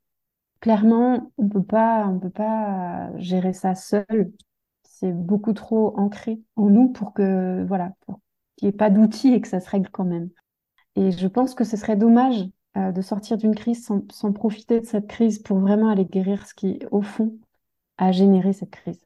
[0.59, 4.33] Clairement, on peut pas, on peut pas gérer ça seul
[5.01, 7.93] c'est beaucoup trop ancré en nous pour que voilà,
[8.57, 10.29] qu'il n'y ait pas d'outils et que ça se règle quand même.
[10.95, 14.85] Et je pense que ce serait dommage euh, de sortir d'une crise sans, profiter de
[14.85, 17.39] cette crise pour vraiment aller guérir ce qui, au fond,
[17.97, 19.01] a généré cette crise.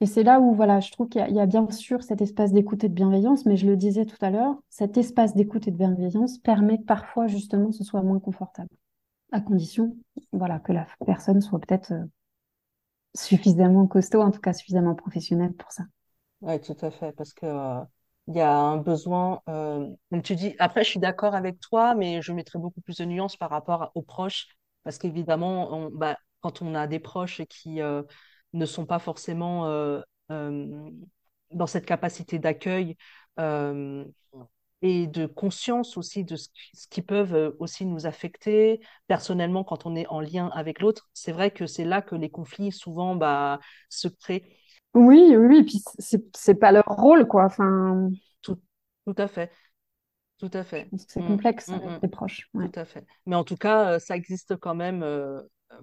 [0.00, 2.84] Et c'est là où, voilà, je trouve qu'il y, a bien sûr cet espace d'écoute
[2.84, 5.76] et de bienveillance, mais je le disais tout à l'heure, cet espace d'écoute et de
[5.76, 8.68] bienveillance permet que parfois, justement, ce soit moins confortable,
[9.32, 9.96] à condition,
[10.32, 12.04] voilà, que la personne soit peut-être euh,
[13.14, 15.84] suffisamment costaud, en tout cas suffisamment professionnel pour ça.
[16.40, 17.80] Oui, tout à fait, parce que euh,
[18.28, 19.88] il y a un besoin, euh,
[20.22, 23.36] tu dis, après je suis d'accord avec toi, mais je mettrais beaucoup plus de nuances
[23.36, 24.48] par rapport aux proches,
[24.82, 28.02] parce qu'évidemment, bah, quand on a des proches qui euh,
[28.52, 29.66] ne sont pas forcément
[30.28, 32.96] dans cette capacité d'accueil,
[34.82, 36.48] et de conscience aussi de ce
[36.90, 41.08] qui, peuvent euh, aussi nous affecter personnellement quand on est en lien avec l'autre.
[41.14, 44.44] C'est vrai que c'est là que les conflits souvent bah, se créent.
[44.94, 47.44] Oui, oui, et puis c'est c'est pas leur rôle, quoi.
[47.46, 48.10] Enfin,
[48.42, 48.60] Tout,
[49.06, 49.50] tout à fait,
[50.38, 50.88] tout à fait.
[51.08, 51.98] c'est Mm, complexe mm, avec mm.
[52.02, 52.48] les proches.
[52.54, 52.68] Ouais.
[52.68, 53.06] Tout à fait.
[53.26, 55.40] Mais en tout cas, euh, ça existe quand même euh,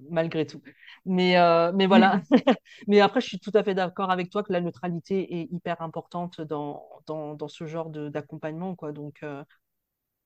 [0.10, 0.62] malgré tout.
[1.06, 2.22] Mais, euh, mais voilà.
[2.88, 5.82] Mais après, je suis tout à fait d'accord avec toi que la neutralité est hyper
[5.82, 8.91] importante dans, dans, dans ce genre d'accompagnement, quoi.
[8.91, 9.44] Donc, euh,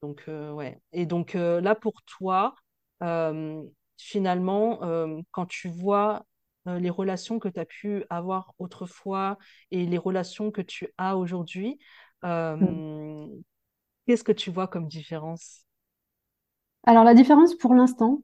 [0.02, 0.80] donc euh, ouais.
[0.94, 2.56] Et donc euh, là, pour toi,
[3.04, 3.64] euh,
[3.98, 6.26] finalement, euh, quand tu vois
[6.68, 9.38] euh, les relations que tu as pu avoir autrefois
[9.72, 11.80] et les relations que tu as aujourd'hui,
[12.62, 12.76] Mm.
[12.76, 13.28] euh,
[14.08, 15.66] qu'est-ce que tu vois comme différence?
[16.84, 18.22] Alors la différence pour l'instant,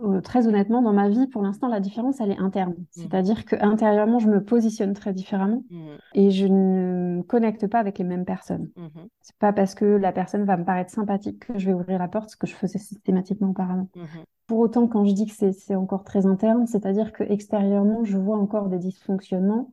[0.00, 2.72] euh, très honnêtement, dans ma vie, pour l'instant, la différence, elle est interne.
[2.72, 7.66] Mhm, C'est-à-dire que intérieurement, je me positionne très différemment mhm, et je ne me connecte
[7.66, 8.70] pas avec les mêmes personnes.
[8.76, 11.98] mhm, C'est pas parce que la personne va me paraître sympathique que je vais ouvrir
[11.98, 13.88] la porte, ce que je faisais systématiquement auparavant.
[13.94, 14.24] mhm.
[14.46, 18.36] Pour autant, quand je dis que c'est encore très interne, c'est-à-dire que extérieurement, je vois
[18.36, 19.72] encore des dysfonctionnements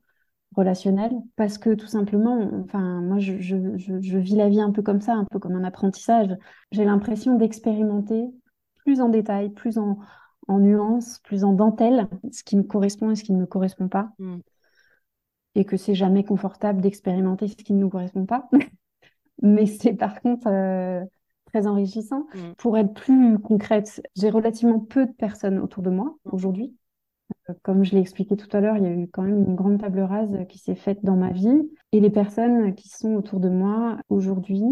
[0.56, 4.72] relationnels parce que tout simplement, enfin, moi, je, je, je, je vis la vie un
[4.72, 6.30] peu comme ça, un peu comme un apprentissage.
[6.72, 8.32] J'ai l'impression d'expérimenter
[8.84, 9.98] plus en détail, plus en,
[10.48, 13.88] en nuances, plus en dentelle, ce qui me correspond et ce qui ne me correspond
[13.88, 14.40] pas, Mm,
[15.56, 18.50] et que c'est jamais confortable d'expérimenter ce qui ne nous correspond pas.
[19.42, 21.04] Mais c'est par contre euh,
[21.46, 22.28] très enrichissant.
[22.34, 26.76] mm, Pour être plus concrète, j'ai relativement peu de personnes autour de moi mhm, aujourd'hui.
[27.50, 29.56] Euh, Comme je l'ai expliqué tout à l'heure, il y a eu quand même une
[29.56, 31.70] grande table rase qui s'est faite dans ma vie.
[31.92, 34.66] Et les personnes qui sont autour de moi aujourd'hui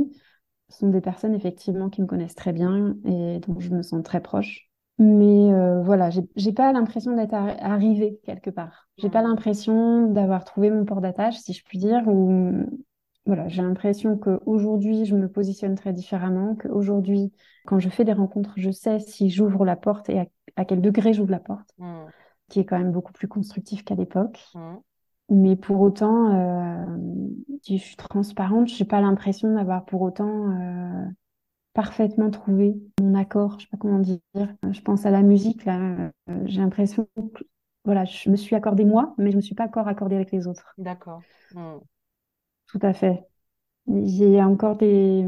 [0.71, 4.21] sont des personnes effectivement qui me connaissent très bien et dont je me sens très
[4.21, 4.69] proche.
[4.97, 8.87] Mais euh, voilà, j'ai pas l'impression d'être arri- arrivée quelque part.
[8.97, 12.65] J'ai pas l'impression d'avoir trouvé mon port d'attache, si je puis dire, ou
[13.25, 17.31] voilà, j'ai l'impression qu'aujourd'hui, je me positionne très différemment, qu'aujourd'hui,
[17.65, 20.81] quand je fais des rencontres, je sais si j'ouvre la porte et à, à quel
[20.81, 22.11] degré j'ouvre la porte, mm,
[22.49, 24.39] qui est quand même beaucoup plus constructif qu'à l'époque.
[24.53, 24.81] mm.
[25.31, 26.85] Mais pour autant, euh,
[27.63, 31.05] si je suis transparente, j'ai pas l'impression d'avoir pour autant euh,
[31.73, 33.59] parfaitement trouvé mon accord.
[33.59, 34.19] Je sais pas comment dire.
[34.71, 35.79] Je pense à la musique, là.
[35.79, 36.11] euh,
[36.45, 37.43] j'ai l'impression que,
[37.85, 40.47] voilà, je me suis accordée moi, mais je me suis pas encore accordée avec les
[40.47, 40.77] autres.
[40.77, 41.23] D'accord.
[41.51, 41.81] Mm,
[42.67, 43.23] Tout à fait.
[43.87, 45.25] J'ai encore des...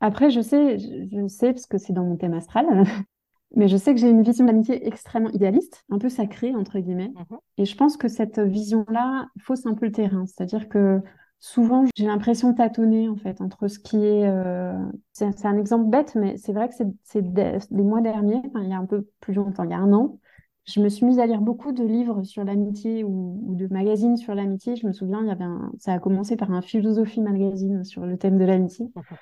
[0.00, 2.66] Après, je sais, je je sais, parce que c'est dans mon thème astral,
[3.56, 6.78] mais je sais que j'ai une vision de l'amitié extrêmement idéaliste, un peu sacrée, entre
[6.78, 7.12] guillemets.
[7.14, 10.26] mhm, Et je pense que cette vision-là fausse un peu le terrain.
[10.26, 11.00] C'est-à-dire que
[11.38, 14.26] souvent, j'ai l'impression de tâtonner, en fait, entre ce qui est...
[14.26, 14.72] euh,
[15.12, 18.72] C'est un exemple bête, mais c'est vrai que c'est des, mois derniers, enfin, il y
[18.72, 20.18] a un peu plus longtemps, il y a un an,
[20.64, 24.16] je me suis mise à lire beaucoup de livres sur l'amitié ou, ou de magazines
[24.16, 24.76] sur l'amitié.
[24.76, 25.72] Je me souviens, il y avait un...
[25.78, 28.86] ça a commencé par un philosophie magazine sur le thème de l'amitié.
[28.94, 29.18] mhm,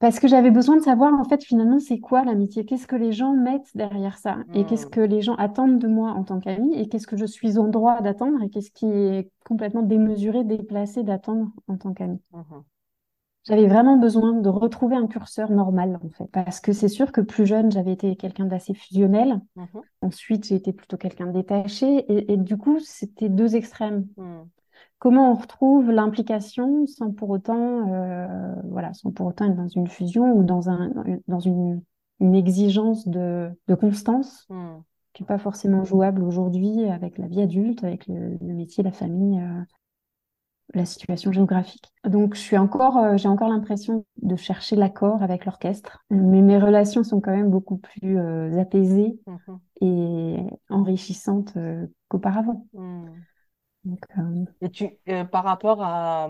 [0.00, 2.64] Parce que j'avais besoin de savoir, en fait, finalement, c'est quoi l'amitié?
[2.66, 4.38] Qu'est-ce que les gens mettent derrière ça?
[4.54, 6.74] Et qu'est-ce mm, que les gens attendent de moi en tant qu'ami?
[6.78, 8.42] Et qu'est-ce que je suis en droit d'attendre?
[8.42, 12.18] Et qu'est-ce qui est complètement démesuré, déplacé d'attendre en tant qu'ami?
[12.30, 12.64] mhm,
[13.46, 16.26] J'avais vraiment besoin de retrouver un curseur normal, en fait.
[16.32, 19.40] Parce que c'est sûr que plus jeune, j'avais été quelqu'un d'assez fusionnel.
[19.54, 21.86] mhm, Ensuite, j'ai été plutôt quelqu'un de détaché.
[22.12, 24.08] Et, et du coup, c'était deux extrêmes.
[25.08, 25.08] Mm.
[25.08, 29.88] Comment on retrouve l'implication sans pour autant, euh, voilà, sans pour autant être dans une
[29.88, 30.92] fusion ou dans un,
[31.26, 31.82] dans une,
[32.20, 34.82] une exigence de, de constance Mm,
[35.12, 38.92] qui n'est pas forcément jouable aujourd'hui avec la vie adulte, avec le, le métier, la
[38.92, 39.62] famille, euh,
[40.74, 41.90] la situation géographique.
[42.04, 46.58] Donc, je suis encore, euh, j'ai encore l'impression de chercher l'accord avec l'orchestre, mais mes
[46.58, 48.18] relations sont quand même beaucoup plus
[48.56, 50.36] apaisées mhm, et
[50.68, 51.54] enrichissantes
[52.08, 52.66] qu'auparavant.
[52.74, 53.08] mm.
[53.84, 56.28] Donc, euh, Et tu, euh, par rapport à,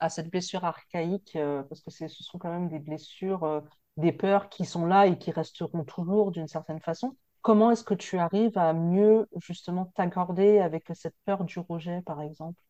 [0.00, 3.62] à cette blessure archaïque, euh, parce que ce sont quand même des blessures,
[3.96, 7.94] des peurs qui sont là et qui resteront toujours d'une certaine façon, comment est-ce que
[7.94, 12.60] tu arrives à mieux justement t'accorder avec cette peur du rejet, par exemple?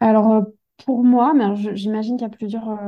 [0.00, 0.44] Alors,
[0.84, 2.78] pour moi, mais j'imagine qu'il y a plusieurs,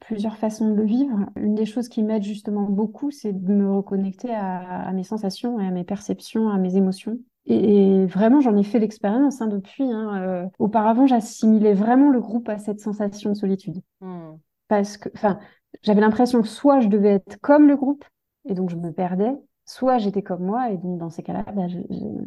[0.00, 1.26] plusieurs façons de le vivre.
[1.36, 5.60] Une des choses qui m'aide justement beaucoup, c'est de me reconnecter à, à mes sensations
[5.60, 7.18] et à mes perceptions, à mes émotions.
[7.48, 9.84] Et, vraiment, j'en ai fait l'expérience hein, depuis.
[9.84, 10.22] hein.
[10.22, 13.80] Euh, auparavant, j'assimilais vraiment le groupe à cette sensation de solitude.
[14.00, 14.38] Mm,
[14.68, 15.38] Parce que, enfin,
[15.82, 18.04] j'avais l'impression que soit je devais être comme le groupe,
[18.44, 19.32] et donc je me perdais,
[19.64, 21.66] soit j'étais comme moi, et donc dans ces cas-là, bah,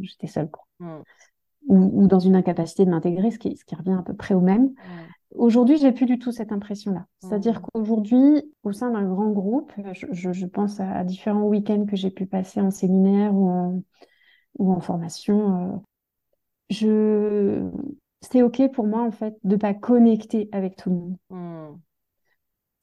[0.02, 0.50] j'étais seule.
[0.50, 1.04] quoi mm,
[1.68, 4.34] ou, ou dans une incapacité de m'intégrer, ce qui, ce qui revient à peu près
[4.34, 4.72] au même.
[4.84, 7.06] mm, Aujourd'hui, j'ai plus du tout cette impression-là.
[7.20, 11.44] C'est-à-dire mm, qu'aujourd'hui, au sein d'un grand groupe, je, je- je pense à, à différents
[11.44, 13.84] week-ends que j'ai pu passer en séminaire ou en,
[14.58, 15.74] ou en formation.
[15.74, 15.78] euh,
[16.70, 17.70] je...
[18.22, 21.18] C'est OK pour moi, en fait, de pas connecter avec tout le monde.
[21.30, 21.80] mm,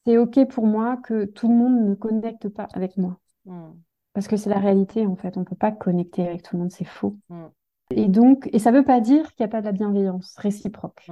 [0.05, 3.19] c'est OK pour moi que tout le monde ne connecte pas avec moi.
[3.45, 3.71] Mm.
[4.13, 5.37] Parce que c'est la réalité, en fait.
[5.37, 7.17] On ne peut pas connecter avec tout le monde, c'est faux.
[7.29, 7.45] Mm.
[7.91, 10.35] Et donc, et ça ne veut pas dire qu'il n'y a pas de la bienveillance
[10.37, 11.09] réciproque.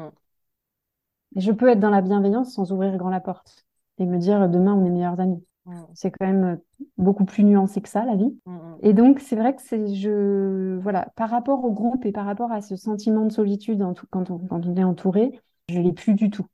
[1.36, 3.66] Je peux être dans la bienveillance sans ouvrir grand la porte
[4.00, 5.44] et me dire demain on est meilleurs amis.
[5.94, 8.38] C'est quand même euh, beaucoup plus nuancé que ça, la vie.
[8.82, 12.52] Et donc, c'est vrai que c'est, je, voilà, par rapport au groupe et par rapport
[12.52, 15.40] à ce sentiment de solitude quand, on, quand on est entouré,
[15.70, 16.46] je l'ai plus du tout.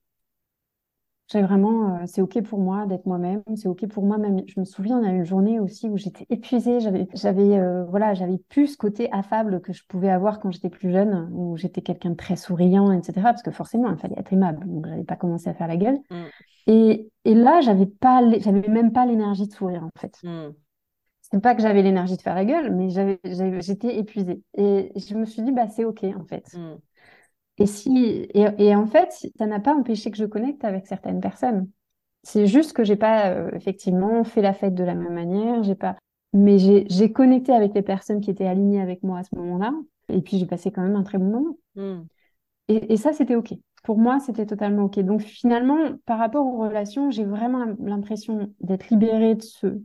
[1.27, 4.41] J'ai vraiment, euh, c'est OK pour moi d'être moi-même, c'est OK pour moi même.
[4.45, 7.85] Je me souviens, il y a une journée aussi où j'étais épuisée, j'avais, j'avais, euh,
[7.85, 11.55] voilà, j'avais plus ce côté affable que je pouvais avoir quand j'étais plus jeune, où
[11.55, 13.21] j'étais quelqu'un de très souriant, etc.
[13.21, 15.99] Parce que forcément, il fallait être aimable, donc j'avais pas commencé à faire la gueule.
[16.11, 16.23] Mm.
[16.67, 20.17] Et, et, là, j'avais pas, j'avais même pas l'énergie de sourire en fait.
[20.23, 20.49] Mm.
[21.21, 23.19] C'est pas que j'avais l'énergie de faire la gueule, mais j'avais,
[23.61, 24.43] j'étais épuisée.
[24.55, 26.53] Et je me suis dit, bah c'est OK en fait.
[26.53, 26.75] Mm.
[27.59, 31.69] Et, si, et, en fait, ça n'a pas empêché que je connecte avec certaines personnes.
[32.23, 35.75] C'est juste que j'ai pas euh, effectivement fait la fête de la même manière, j'ai
[35.75, 35.97] pas,
[36.31, 39.73] mais j'ai connecté avec les personnes qui étaient alignées avec moi à ce moment-là.
[40.09, 41.57] Et puis j'ai passé quand même un très bon moment.
[41.75, 42.05] Hmm.
[42.69, 43.53] Et, et, ça, c'était ok.
[43.83, 44.99] Pour moi, c'était totalement ok.
[45.01, 49.79] Donc finalement, par rapport aux relations, j'ai vraiment l'impression d'être libérée de ce.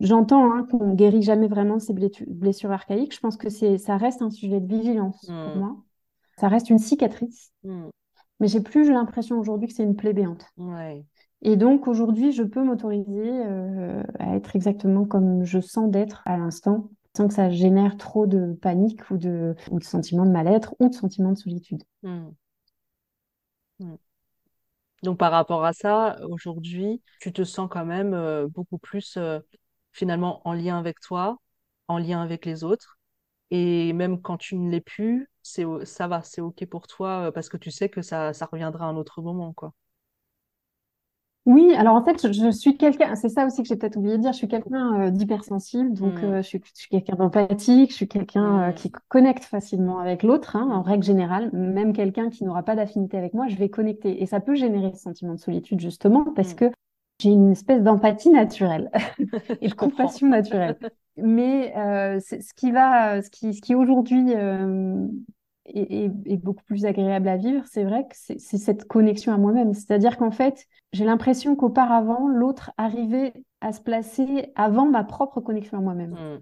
[0.00, 3.14] J'entends hein, qu'on guérit jamais vraiment ces blessures archaïques.
[3.14, 5.58] Je pense que ça reste un sujet de vigilance pour hmm.
[5.58, 5.76] moi
[6.38, 7.52] ça reste une cicatrice.
[7.64, 7.88] Hmm.
[8.40, 10.46] Mais j'ai plus l'impression aujourd'hui que c'est une plaie béante.
[11.42, 16.36] Et donc aujourd'hui, je peux m'autoriser euh, à être exactement comme je sens d'être à
[16.36, 20.74] l'instant, sans que ça génère trop de panique ou de, ou de sentiment de mal-être
[20.78, 21.82] ou de sentiment de solitude.
[22.02, 22.28] Hmm.
[23.80, 23.96] Hmm.
[25.02, 29.40] Donc par rapport à ça, aujourd'hui, tu te sens quand même euh, beaucoup plus euh,
[29.92, 31.38] finalement en lien avec toi,
[31.88, 32.97] en lien avec les autres.
[33.50, 37.30] Et même quand tu ne l'es plus, c'est ça va, c'est OK pour toi euh,
[37.30, 39.72] parce que tu sais que ça, ça reviendra à un autre moment, quoi.
[41.48, 44.22] Oui, alors en fait, je, suis quelqu'un, c'est ça aussi que j'ai peut-être oublié de
[44.22, 46.24] dire, je suis quelqu'un euh, d'hypersensible, donc mmh.
[46.24, 48.74] euh, je suis, quelqu'un d'empathique, je suis quelqu'un mmh.
[48.74, 53.16] qui connecte facilement avec l'autre, hein, en règle générale, même quelqu'un qui n'aura pas d'affinité
[53.16, 54.22] avec moi, je vais connecter.
[54.22, 56.56] Et ça peut générer ce sentiment de solitude, justement, parce mmh.
[56.56, 56.70] que
[57.18, 58.90] j'ai une espèce d'empathie naturelle
[59.62, 60.76] et de compassion naturelle.
[61.22, 61.72] Mais
[62.20, 64.32] ce qui va, ce qui, ce qui aujourd'hui
[65.74, 69.74] est, beaucoup plus agréable à vivre, c'est vrai que c'est cette connexion à moi-même.
[69.74, 75.78] C'est-à-dire qu'en fait, j'ai l'impression qu'auparavant, l'autre arrivait à se placer avant ma propre connexion
[75.78, 76.12] à moi-même.
[76.12, 76.40] Hmm.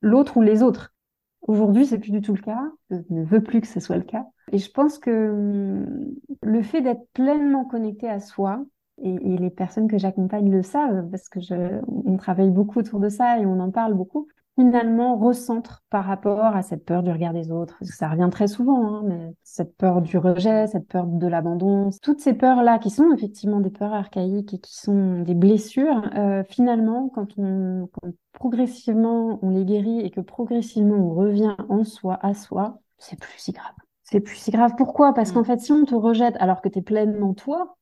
[0.00, 0.94] L'autre ou les autres.
[1.42, 2.60] Aujourd'hui, c'est plus du tout le cas.
[2.90, 4.26] Je ne veux plus que ce soit le cas.
[4.52, 8.64] Et je pense que hum, le fait d'être pleinement connecté à soi,
[9.02, 13.00] et, et les personnes que j'accompagne le savent, parce que je, on travaille beaucoup autour
[13.00, 14.28] de ça et on en parle beaucoup,
[14.58, 17.78] finalement recentre par rapport à cette peur du regard des autres.
[17.82, 22.20] Ça revient très souvent, hein, mais cette peur du rejet, cette peur de l'abandon, toutes
[22.20, 27.08] ces peurs-là qui sont effectivement des peurs archaïques et qui sont des blessures, euh, finalement,
[27.08, 32.34] quand on quand progressivement on les guérit et que progressivement on revient en soi, à
[32.34, 33.74] soi, c'est plus si grave.
[34.02, 34.72] C'est plus si grave.
[34.76, 35.14] Pourquoi?
[35.14, 35.44] Parce qu'en mm.
[35.44, 37.76] fait, si on te rejette alors que tu es pleinement toi,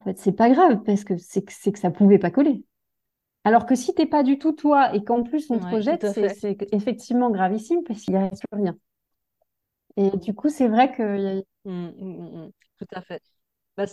[0.00, 2.64] en fait, c'est pas grave parce que c'est que, que ça pouvait pas coller.
[3.44, 6.56] Alors que si t'es pas du tout toi et qu'en plus on te rejette, c'est
[6.72, 8.76] effectivement gravissime parce qu'il n'y reste plus rien.
[9.96, 11.40] Et du coup, c'est vrai que.
[11.64, 13.22] Mmh, mmh, mmh, tout à fait.
[13.76, 13.84] Bah,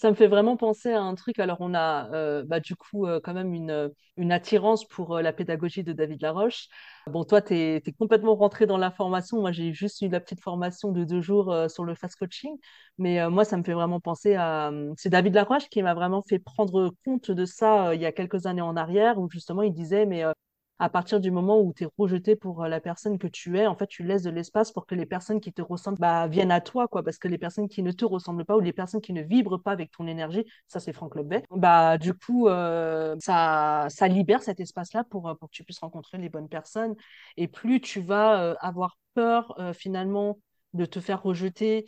[0.00, 1.38] ça me fait vraiment penser à un truc.
[1.38, 5.22] Alors, on a euh, bah, du coup euh, quand même une, une attirance pour euh,
[5.22, 6.68] la pédagogie de David Laroche.
[7.06, 9.40] Bon, toi, tu es, complètement rentré dans la formation.
[9.40, 12.56] Moi, j'ai juste eu la petite formation de deux jours sur le fast coaching.
[12.96, 14.70] Mais moi, ça me fait vraiment penser à.
[14.96, 18.46] C'est David Laroche qui m'a vraiment fait prendre compte de ça il y a quelques
[18.46, 20.24] années en arrière, où justement, il disait, mais
[20.80, 23.66] à partir du moment où tu es rejeté pour euh, la personne que tu es,
[23.66, 26.50] en fait, tu laisses de l'espace pour que les personnes qui te ressemblent bah, viennent
[26.50, 27.02] à toi, quoi.
[27.02, 29.62] Parce que les personnes qui ne te ressemblent pas ou les personnes qui ne vibrent
[29.62, 34.42] pas avec ton énergie, ça, c'est Franck Lebet, bah, du coup, euh, ça, ça libère
[34.42, 36.94] cet espace-là pour, euh, pour que tu puisses rencontrer les bonnes personnes.
[37.36, 40.38] Et plus tu vas avoir peur, finalement,
[40.72, 41.86] de te faire rejeter,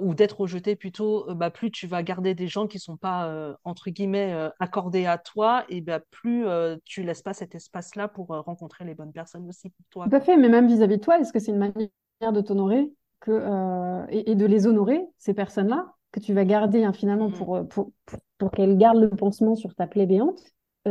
[0.00, 3.28] ou d'être rejeté plutôt, euh, bah, plus tu vas garder des gens qui sont pas,
[3.28, 6.44] euh, entre guillemets, euh, accordés à toi, et bah, plus
[6.84, 10.08] tu laisses pas cet espace-là pour rencontrer les bonnes personnes aussi pour toi.
[10.08, 12.92] Tout à fait, mais même vis-à-vis de toi, est-ce que c'est une manière de t'honorer
[13.20, 17.34] que, et, de les honorer, ces personnes-là, que tu vas garder hein, finalement mmh.
[17.34, 17.92] pour, pour,
[18.38, 20.40] pour, qu'elles gardent le pansement sur ta plaie béante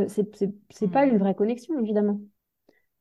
[0.07, 1.09] C'est pas mmh.
[1.09, 2.19] une vraie connexion, évidemment.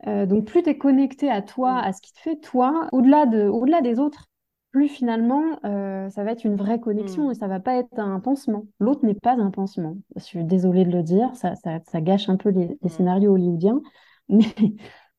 [0.07, 1.85] donc plus tu es connecté à toi, mmh.
[1.85, 4.29] à ce qui te fait toi, au-delà de, au-delà des autres,
[4.73, 7.31] plus finalement, euh, ça va être une vraie connexion hmm.
[7.31, 8.67] et ça va pas être un pansement.
[8.81, 9.99] L'autre n'est pas un pansement.
[10.17, 12.89] Je suis désolée de le dire, ça, ça, gâche un peu les, hmm.
[12.89, 13.81] scénarios hollywoodiens,
[14.29, 14.47] mais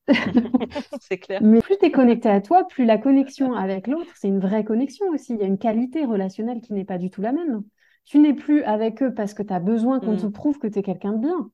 [1.00, 1.40] c'est clair.
[1.42, 4.64] Mais plus tu es connecté à toi, plus la connexion avec l'autre, c'est une vraie
[4.64, 5.34] connexion aussi.
[5.34, 7.62] Il y a une qualité relationnelle qui n'est pas du tout la même.
[8.04, 10.32] Tu n'es plus avec eux parce que tu as besoin qu'on te mm.
[10.32, 11.50] prouve que tu es quelqu'un de bien,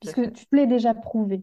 [0.00, 1.42] puisque tu te l'es déjà prouvé.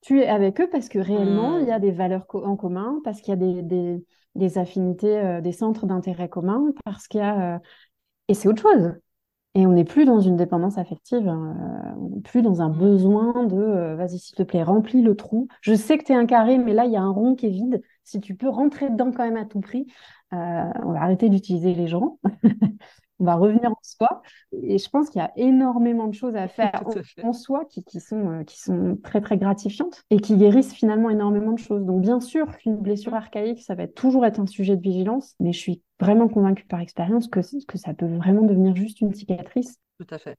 [0.00, 1.82] Tu es avec eux parce que réellement, il y a mm.
[1.82, 4.02] des valeurs en commun, parce qu'il y a des,
[4.34, 7.56] des, affinités, euh, des centres d'intérêt communs, parce qu'il y a...
[7.56, 7.58] Euh,
[8.28, 8.92] et c'est autre chose.
[9.54, 12.78] Et on n'est plus dans une dépendance affective, hein, on n'est plus dans un mm.
[12.78, 15.48] besoin de vas-y, s'il te plaît, remplis le trou.
[15.62, 17.46] Je sais que tu es un carré, mais là, il y a un rond qui
[17.46, 17.82] est vide.
[18.04, 19.86] Si tu peux rentrer dedans quand même à tout prix,
[20.32, 22.18] euh, on va arrêter d'utiliser les gens.
[23.20, 24.22] on va revenir en soi.
[24.52, 26.82] Et je pense qu'il y a énormément de choses à faire
[27.22, 31.52] en, soi qui, sont, euh, qui sont très, très gratifiantes et qui guérissent finalement énormément
[31.52, 31.84] de choses.
[31.84, 33.16] Donc, bien sûr qu'une blessure mm.
[33.16, 36.80] archaïque, ça va toujours être un sujet de vigilance, mais je suis vraiment convaincue par
[36.80, 39.78] expérience que, que ça peut vraiment devenir juste une cicatrice.
[39.98, 40.36] Tout à fait.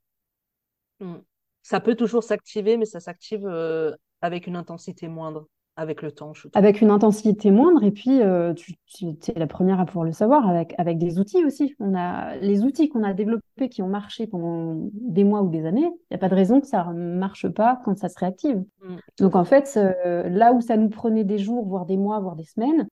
[0.99, 1.15] Mm.
[1.61, 5.47] Ça peut toujours s'activer, mais ça s'active euh, avec une intensité moindre
[5.79, 6.33] avec le temps.
[6.53, 8.73] Avec une intensité moindre, et puis euh, tu,
[9.05, 11.73] es la première à pouvoir le savoir, avec, avec des outils aussi.
[11.79, 15.65] On a les outils qu'on a développés qui ont marché pendant des mois ou des
[15.65, 18.19] années, il n'y a pas de raison que ça ne marche pas quand ça se
[18.19, 18.63] réactive.
[18.83, 18.95] Mm.
[19.19, 22.35] Donc en fait, euh, là où ça nous prenait des jours, voire des mois, voire
[22.35, 22.87] des semaines,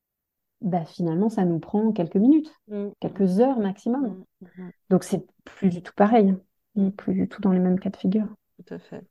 [0.62, 2.88] bah, finalement, ça nous prend quelques minutes, mm.
[3.02, 4.24] quelques heures maximum.
[4.42, 4.70] Mm.
[4.90, 6.36] Donc c'est plus du tout pareil,
[6.96, 8.28] plus du tout dans les mêmes cas de figure.
[8.58, 9.04] Tout à fait.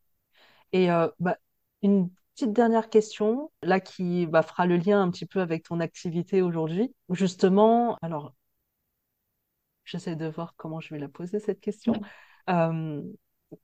[0.72, 1.36] Et euh, bah,
[1.82, 5.80] une petite dernière question, là qui bah, fera le lien un petit peu avec ton
[5.80, 6.94] activité aujourd'hui.
[7.08, 8.34] Justement, alors,
[9.86, 11.94] j'essaie de voir comment je vais la poser cette question.
[12.50, 13.00] Euh,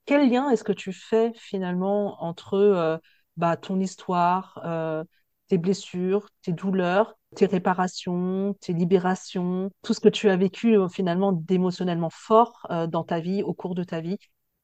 [0.06, 2.96] quel lien est-ce que tu fais finalement entre euh,
[3.36, 5.04] bah, ton histoire, euh,
[5.48, 11.32] tes blessures, tes douleurs, tes réparations, tes libérations, tout ce que tu as vécu finalement
[11.32, 14.16] d'émotionnellement fort dans ta vie, au cours de ta vie,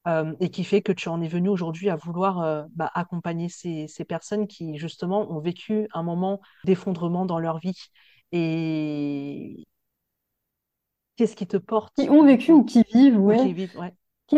[0.07, 3.49] euh, et qui fait que tu en es venu aujourd'hui à vouloir euh, bah, accompagner
[3.49, 7.77] ces, ces, personnes qui justement ont vécu un moment d'effondrement dans leur vie.
[8.31, 9.65] Et
[11.15, 13.37] qu'est-ce qui te porte Qui ont vécu ou qui vivent, ouais.
[13.37, 13.93] qui vivent, ouais.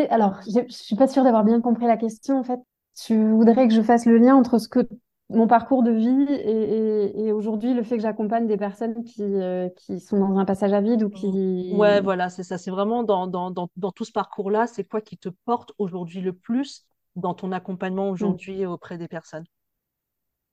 [0.10, 2.60] Alors, je suis pas sûre d'avoir bien compris la question en fait.
[2.96, 4.88] Tu voudrais que je fasse le lien entre ce que
[5.34, 10.00] mon parcours de vie et, aujourd'hui le fait que j'accompagne des personnes qui, euh, qui
[10.00, 11.74] sont dans un passage à vide ou qui...
[11.76, 12.58] Ouais, voilà, c'est ça.
[12.58, 16.22] C'est vraiment dans, dans, dans, dans, tout ce parcours-là, c'est quoi qui te porte aujourd'hui
[16.22, 18.12] le plus dans ton accompagnement mm.
[18.12, 19.46] aujourd'hui auprès des personnes?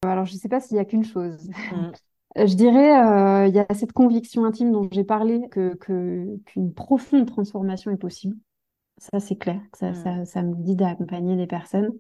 [0.03, 1.49] Alors, je ne sais pas s'il n'y a qu'une chose.
[1.49, 1.93] Mm.
[2.37, 7.27] Je dirais, euh, il y a cette conviction intime dont j'ai parlé, que, qu'une profonde
[7.27, 8.37] transformation est possible.
[8.99, 9.61] Ça, c'est clair.
[9.75, 9.95] Ça, mm.
[9.95, 11.91] ça, ça me guide à accompagner des personnes.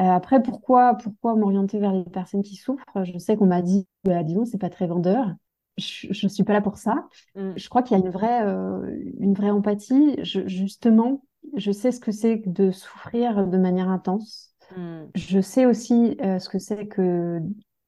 [0.00, 3.04] Euh, après, pourquoi, pourquoi m'orienter vers les personnes qui souffrent?
[3.04, 5.34] Je sais qu'on m'a dit, bah, disons, c'est pas très vendeur.
[5.76, 7.06] Je ne suis pas là pour ça.
[7.34, 7.52] Mm.
[7.56, 10.16] Je crois qu'il y a une vraie, euh, une vraie empathie.
[10.22, 11.22] justement,
[11.56, 14.54] je sais ce que c'est de souffrir de manière intense.
[14.76, 15.04] Mm.
[15.14, 17.40] Je sais aussi euh, ce que c'est que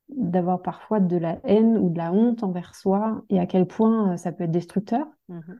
[0.09, 4.17] d'avoir parfois de la haine ou de la honte envers soi et à quel point
[4.17, 5.07] ça peut être destructeur.
[5.29, 5.57] Mm-hmm.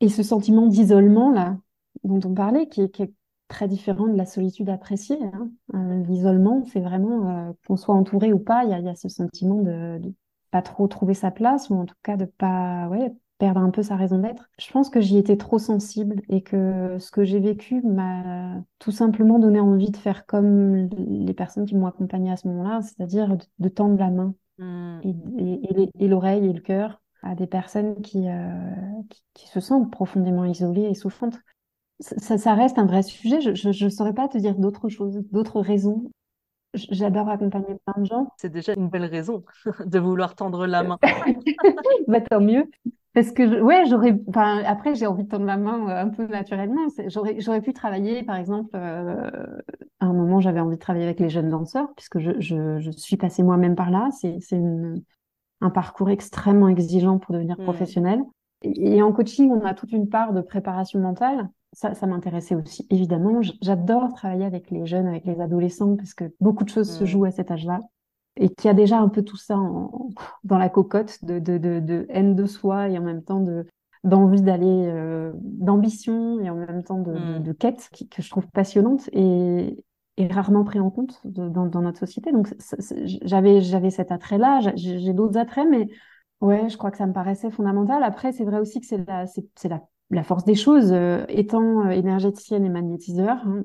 [0.00, 1.56] Et ce sentiment d'isolement là
[2.04, 3.12] dont on parlait, qui est, qui est
[3.54, 5.18] très différent de la solitude appréciée.
[5.22, 5.48] Hein.
[5.74, 9.62] Euh, l'isolement, c'est vraiment euh, qu'on soit entouré ou pas, il y a, ce sentiment
[9.62, 10.12] de, de
[10.50, 13.84] pas trop trouver sa place ou en tout cas de pas ouais, perdre un peu
[13.84, 14.50] sa raison d'être.
[14.58, 18.90] Je pense que j'y étais trop sensible et que ce que j'ai vécu m'a tout
[18.90, 23.36] simplement donné envie de faire comme les personnes qui m'ont accompagnée à ce moment-là, c'est-à-dire
[23.60, 25.00] de, tendre la main mmh.
[26.00, 28.50] et, l'oreille et le cœur à des personnes qui, euh,
[29.10, 31.38] qui, qui, se sentent profondément isolées et souffrantes
[32.00, 33.40] ça, reste un vrai sujet.
[33.40, 36.10] Je ne saurais pas te dire d'autres choses, d'autres raisons.
[36.74, 38.32] J'adore accompagner plein de gens.
[38.36, 39.44] C'est déjà une belle raison
[39.86, 40.98] de vouloir tendre la main.
[42.08, 42.68] bah, tant mieux.
[43.12, 44.20] Parce que, ouais, j'aurais.
[44.66, 46.88] après, j'ai envie de tendre la main euh, un peu naturellement.
[47.06, 49.30] J'aurais, j'aurais pu travailler, par exemple, euh,
[50.00, 53.16] à un moment, j'avais envie de travailler avec les jeunes danseurs, puisque je, je, suis
[53.16, 54.08] passée moi-même par là.
[54.10, 54.40] C'est,
[55.60, 57.62] un parcours extrêmement exigeant pour devenir mmh.
[57.62, 58.20] professionnel.
[58.62, 62.86] et en coaching, on a toute une part de préparation mentale ça, ça m'intéressait aussi,
[62.90, 63.40] évidemment.
[63.60, 67.06] J'adore travailler avec les jeunes, avec les adolescents, parce que beaucoup de choses se mmh.
[67.06, 67.80] jouent à cet âge-là.
[68.36, 69.56] Et qu'il y a déjà un peu tout ça
[70.42, 73.66] dans la cocotte de, de, de, haine de soi et en même temps de
[74.02, 77.54] d'envie d'aller, euh, d'ambition et en même temps de, mmh.
[77.54, 79.82] quête que je trouve passionnante et,
[80.18, 82.30] et rarement pris en compte dans, dans, notre société.
[82.30, 82.54] Donc
[83.22, 85.88] j'avais j'avais cet attrait-là, j'ai d'autres attraits, mais
[86.42, 88.02] ouais, je crois que ça me paraissait fondamental.
[88.02, 89.80] Après, c'est vrai aussi que c'est la, c'est la
[90.10, 93.62] la force des choses, euh, étant euh, énergéticienne et magnétiseur, hein,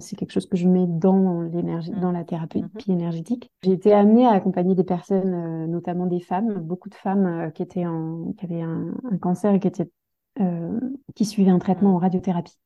[0.00, 2.00] c'est quelque chose que je mets dans l'énergie, mmh.
[2.00, 2.92] dans la thérapie mmh.
[2.92, 3.50] énergétique.
[3.62, 7.62] J'ai été amenée à accompagner des personnes, euh, notamment des femmes, beaucoup de femmes qui
[7.62, 9.90] étaient en, qui avaient un, cancer et qui étaient,
[11.14, 12.02] qui suivaient un traitement en mmh.
[12.02, 12.58] radiothérapie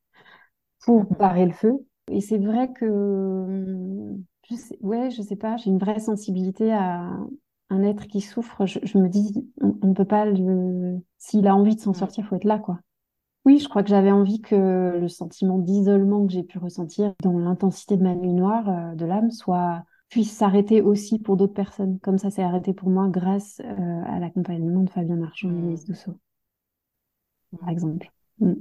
[0.84, 1.86] pour barrer le feu.
[2.08, 4.16] Et c'est vrai que,
[4.48, 7.08] je sais, ouais, je sais pas, j'ai une vraie sensibilité à,
[7.70, 10.98] un être qui souffre, je, me dis, on ne peut pas le...
[11.18, 12.80] S'il a envie de s'en sortir, il faut être là, quoi.
[13.46, 17.38] Oui, je crois que j'avais envie que le sentiment d'isolement que j'ai pu ressentir dans
[17.38, 22.00] l'intensité de ma nuit noire euh, de l'âme soit puisse s'arrêter aussi pour d'autres personnes,
[22.00, 25.84] comme ça s'est arrêté pour moi grâce euh, à l'accompagnement de Fabien Marchand et Lise
[25.84, 25.86] mmh.
[25.86, 26.20] Dousseau,
[27.58, 27.72] par mmh.
[27.72, 28.10] exemple.
[28.40, 28.54] Mmh.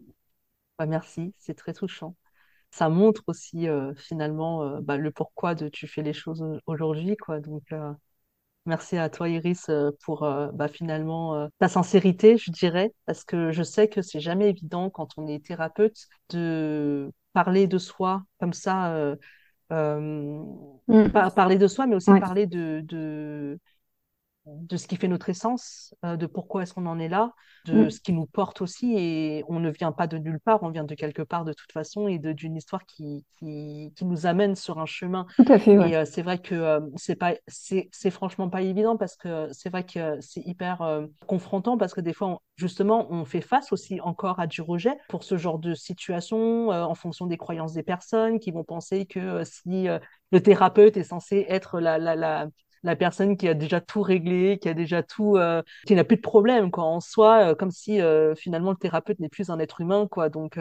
[0.78, 2.16] Bah, merci, c'est très touchant.
[2.72, 7.40] Ça montre aussi euh, finalement bah, le pourquoi de tu fais les choses aujourd'hui, quoi.
[7.40, 7.74] Donc
[8.66, 13.24] Merci à toi, Iris, euh, pour euh, bah, finalement euh, ta sincérité, je dirais, parce
[13.24, 18.24] que je sais que c'est jamais évident quand on est thérapeute de parler de soi
[18.40, 19.16] comme ça,
[19.72, 21.10] mm.
[21.36, 23.60] parler de soi, mais aussi parler de, de
[24.78, 27.34] ce qui fait notre essence, euh, de pourquoi est-ce qu'on en est là,
[27.66, 27.90] de mm.
[27.90, 28.96] ce qui nous porte aussi.
[28.98, 31.72] Et on ne vient pas de nulle part, on vient de quelque part de toute
[31.72, 35.26] façon et d'une histoire qui, qui, nous amène sur un chemin.
[35.36, 35.74] Tout à fait.
[35.74, 39.70] Et euh, c'est vrai que euh, c'est pas, c'est franchement pas évident parce que c'est
[39.70, 44.40] vrai que c'est hyper confrontant parce que des fois, justement, on fait face aussi encore
[44.40, 48.52] à du rejet pour ce genre de situation en fonction des croyances des personnes qui
[48.52, 49.88] vont penser que si
[50.32, 52.48] le thérapeute est censé être la, la, la,
[52.84, 56.18] la personne qui a déjà tout réglé, qui a déjà tout, euh, qui n'a plus
[56.18, 59.60] de problème quoi en soi, euh, comme si euh, finalement le thérapeute n'est plus un
[59.60, 60.30] être humain quoi.
[60.30, 60.60] Donc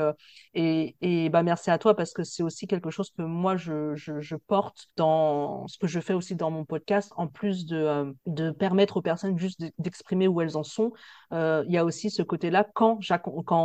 [0.54, 3.94] et, et bah merci à toi parce que c'est aussi quelque chose que moi je,
[3.94, 8.50] je, porte dans ce que je fais aussi dans mon podcast, en plus de de
[8.50, 10.92] permettre aux personnes juste d'exprimer où elles en sont.
[11.32, 13.00] Il y a aussi ce côté-là quand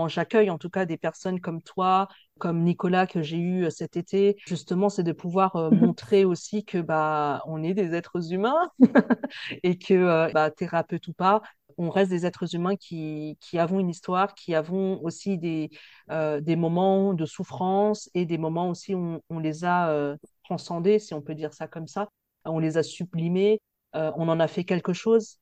[0.08, 2.08] j'accueille en tout cas des personnes comme toi,
[2.40, 6.66] comme Nicolas que j'ai eu euh, cet été, justement, c'est de pouvoir euh, montrer aussi
[6.66, 8.70] que bah on est des êtres humains
[9.64, 11.42] et que euh, bah, thérapeute ou pas,
[11.78, 15.72] on reste des êtres humains qui, qui avons une histoire, qui avons aussi des,
[16.12, 21.22] des moments de souffrance et des moments aussi où on, les a transcendés, si on
[21.24, 22.10] peut dire ça comme ça.
[22.46, 23.60] On les a sublimés,
[23.96, 25.40] on en a fait quelque chose.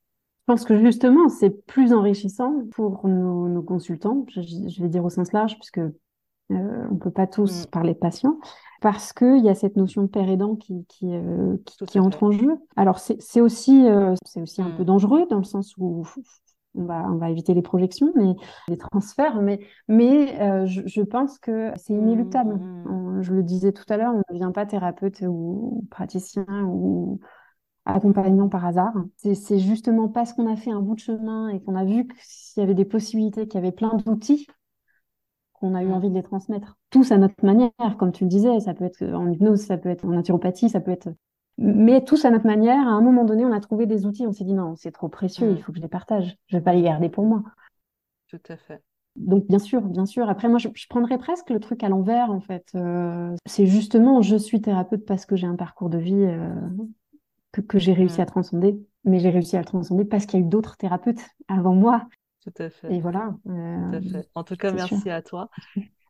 [0.47, 5.09] Je pense que justement, c'est plus enrichissant pour nos, consultants, je, je, vais dire au
[5.09, 5.81] sens large, puisque
[6.51, 7.69] euh, on ne peut pas tous mm.
[7.69, 8.37] parler de patients
[8.81, 11.55] parce qu'il y a cette notion de père aidant qui, qui, euh,
[11.87, 12.57] qui, entre en jeu.
[12.75, 14.87] Alors, c'est aussi, euh, c'est aussi un peu mm.
[14.87, 16.03] dangereux dans le sens où
[16.73, 18.33] on va, on va éviter les projections, mais
[18.69, 22.55] les transferts, mais, mais je, pense que c'est inéluctable.
[22.55, 27.19] Mm, je le disais tout à l'heure, on ne devient pas thérapeute ou praticien ou
[27.85, 28.93] accompagnant par hasard.
[29.17, 32.61] C'est justement parce qu'on a fait un bout de chemin et qu'on a vu qu'il
[32.61, 34.47] y avait des possibilités, qu'il y avait plein d'outils
[35.61, 35.93] qu'on a eu mm.
[35.93, 36.75] envie de les transmettre.
[36.89, 39.89] Tous à notre manière, comme tu le disais, ça peut être en hypnose, ça peut
[39.89, 41.09] être en naturopathie, ça peut être...
[41.57, 44.31] Mais tous à notre manière, à un moment donné, on a trouvé des outils, on
[44.31, 45.55] s'est dit non, c'est trop précieux, mm.
[45.55, 47.43] il faut que je les partage, je vais pas les garder pour moi.
[48.27, 48.81] Tout à fait.
[49.17, 50.29] Donc bien sûr, bien sûr.
[50.29, 52.65] Après moi, je, prendrais presque le truc à l'envers en fait.
[52.75, 56.53] Euh, c'est justement, je suis thérapeute parce que j'ai un parcours de vie euh,
[57.67, 58.23] que, j'ai réussi mm.
[58.23, 61.21] à transcender, mais j'ai réussi à le transcender parce qu'il y a eu d'autres thérapeutes
[61.49, 62.07] avant moi
[62.43, 62.93] tout à fait.
[62.93, 63.33] Et voilà.
[63.47, 65.49] Euh, en tout cas, merci à toi.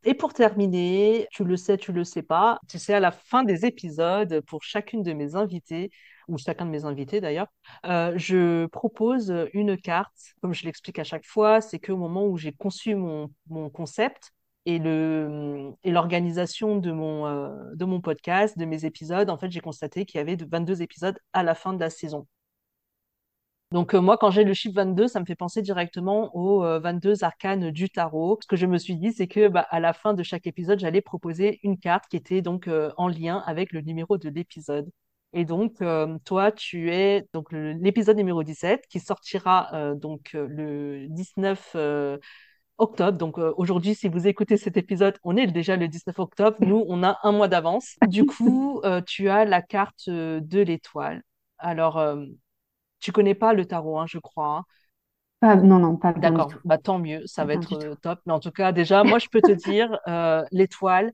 [0.03, 3.43] Et pour terminer, tu le sais, tu le sais pas, tu sais, à la fin
[3.43, 5.91] des épisodes, pour chacune de mes invités,
[6.27, 7.47] ou chacun de mes invités d'ailleurs,
[7.85, 12.37] euh, je propose une carte, comme je l'explique à chaque fois, c'est qu'au moment où
[12.37, 14.31] j'ai conçu mon, mon concept,
[14.65, 19.49] et le et l'organisation de mon euh, de mon podcast, de mes épisodes, en fait,
[19.51, 22.27] j'ai constaté qu'il y avait 22 épisodes à la fin de la saison.
[23.71, 27.23] Donc euh, moi, quand j'ai le chiffre 22, ça me fait penser directement aux 22
[27.23, 28.37] euh, arcanes du tarot.
[28.41, 30.79] Ce que je me suis dit, c'est que bah, à la fin de chaque épisode,
[30.79, 34.89] j'allais proposer une carte qui était donc euh, en lien avec le numéro de l'épisode.
[35.33, 35.77] Et donc,
[36.25, 41.77] toi, tu es donc l'épisode numéro 17 qui sortira donc le 19
[42.77, 43.17] octobre.
[43.17, 46.57] Donc aujourd'hui, si vous écoutez cet épisode, on est déjà le 19 octobre.
[46.59, 47.95] Nous, on a un mois d'avance.
[48.09, 51.23] Du coup, tu as la carte de l'étoile.
[51.59, 51.97] Alors,
[53.01, 54.63] tu connais pas le tarot, hein, je crois.
[55.41, 55.55] Hein.
[55.57, 58.19] non, non, pas D'accord, bah, tant mieux, ça va être euh, top.
[58.25, 61.11] Mais en tout cas, déjà, moi, je peux te dire, euh, l'étoile,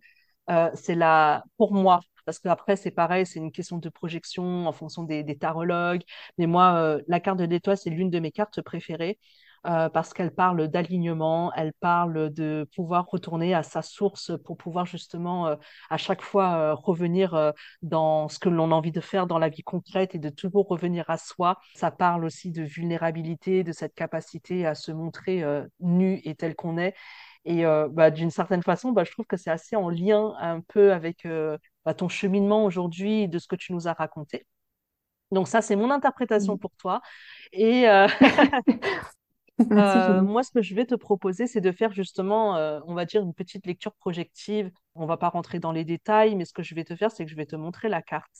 [0.49, 4.71] euh, c'est la, pour moi, parce qu'après, c'est pareil, c'est une question de projection en
[4.73, 6.03] fonction des, des tarologues.
[6.38, 9.17] Mais moi, la carte de l'étoile, c'est l'une de mes cartes préférées.
[9.65, 14.85] Euh, parce qu'elle parle d'alignement, elle parle de pouvoir retourner à sa source pour pouvoir
[14.85, 15.55] justement euh,
[15.89, 19.49] à chaque fois euh, revenir dans ce que l'on a envie de faire dans la
[19.49, 21.57] vie concrète et de toujours revenir à soi.
[21.75, 25.43] Ça parle aussi de vulnérabilité, de cette capacité à se montrer
[25.79, 26.95] nu et tel qu'on est.
[27.45, 30.93] Et bah, d'une certaine façon, bah, je trouve que c'est assez en lien un peu
[30.93, 31.27] avec
[31.85, 34.45] bah, ton cheminement aujourd'hui, de ce que tu nous as raconté.
[35.31, 37.01] Donc ça, c'est mon interprétation pour toi.
[37.51, 38.07] Et Euh,
[40.19, 43.21] moi, ce que je vais te proposer, c'est de faire justement, euh, on va dire,
[43.23, 44.71] une petite lecture projective.
[44.95, 47.25] On va pas rentrer dans les détails, mais ce que je vais te faire, c'est
[47.25, 48.31] que je vais te montrer la carte.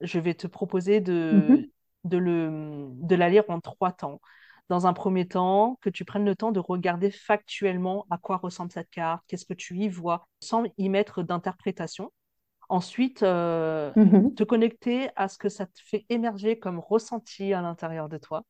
[0.00, 1.64] Je vais te proposer de,
[2.04, 4.20] de, le, de la lire en trois temps.
[4.68, 8.70] Dans un premier temps, que tu prennes le temps de regarder factuellement à quoi ressemble
[8.70, 12.12] cette carte, qu'est-ce que tu y vois, sans y mettre d'interprétation.
[12.68, 14.36] Ensuite, euh, Mhm.
[14.36, 18.44] te connecter à ce que ça te fait émerger comme ressenti à l'intérieur de toi.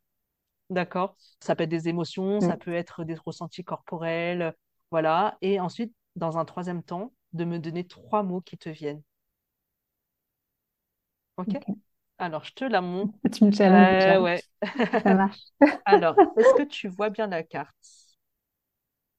[0.70, 1.16] D'accord?
[1.40, 4.54] Ça peut être des émotions, ça Ouais, peut être des ressentis corporels,
[4.90, 5.36] voilà.
[5.40, 9.02] Et ensuite, dans un troisième temps, de me donner trois mots qui te viennent.
[11.36, 11.54] OK?
[11.54, 11.64] ok.
[12.18, 13.14] Alors, je te la montre.
[13.32, 14.44] Tu me challenges Euh, ouais.
[15.04, 15.40] Ça marche.
[15.84, 17.76] Alors, est-ce que tu vois bien la carte?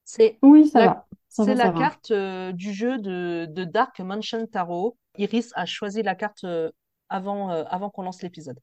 [0.04, 1.06] C'est Oui, ça la, va.
[1.28, 1.88] Ça c'est la ça va.
[1.88, 4.96] carte euh, du jeu de, de Dark Mansion Tarot.
[5.18, 6.70] Iris a choisi la carte euh,
[7.08, 8.58] avant, euh, avant qu'on lance l'épisode.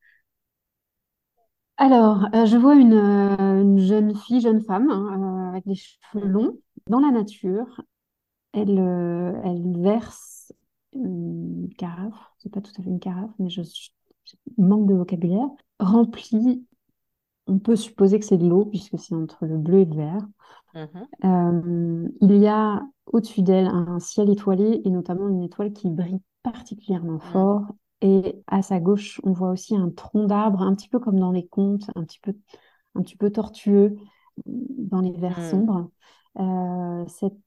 [1.78, 5.76] Alors, euh, je vois une, euh, une jeune fille, jeune femme, hein, euh, avec des
[5.76, 6.58] cheveux longs,
[6.88, 7.82] dans la nature.
[8.54, 8.80] Elle,
[9.46, 10.54] elle verse
[10.94, 13.90] une carafe, c'est pas tout à fait une carafe, mais je, je-
[14.26, 15.48] je manque de vocabulaire,
[15.80, 16.66] remplie,
[17.48, 20.22] on peut supposer que c'est de l'eau, puisque c'est entre le bleu et le vert.
[20.74, 25.90] mhm, Euh, il y a au-dessus d'elle un ciel étoilé, et notamment une étoile qui
[25.90, 27.64] brille particulièrement mhm, fort.
[28.02, 31.32] Et à sa gauche, on voit aussi un tronc d'arbre, un petit peu comme dans
[31.32, 32.34] les contes, un petit peu,
[32.96, 33.96] un petit peu tortueux
[34.46, 35.90] dans les vers mhm, sombres.
[36.40, 37.38] Euh, cette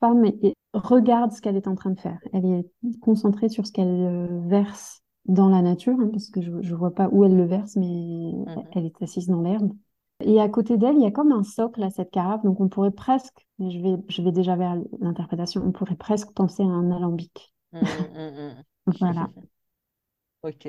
[0.00, 2.18] femme est- regarde ce qu'elle est en train de faire.
[2.32, 2.66] Elle est
[3.00, 6.94] concentrée sur ce qu'elle euh, verse dans la nature, hein, parce que je ne vois
[6.94, 9.72] pas où elle le verse, mais mhm, elle est assise dans l'herbe.
[10.20, 12.68] Et à côté d'elle, il y a comme un socle à cette carafe, donc on
[12.68, 16.66] pourrait presque, mais je vais, je vais déjà vers l'interprétation, on pourrait presque penser à
[16.66, 17.52] un alambic.
[19.00, 19.30] Voilà.
[20.42, 20.66] Ok.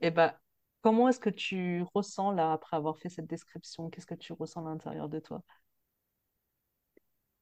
[0.00, 0.34] Et ben,
[0.82, 3.90] comment est-ce que tu ressens là après avoir fait cette description?
[3.90, 5.42] Qu'est-ce que tu ressens à l'intérieur de toi?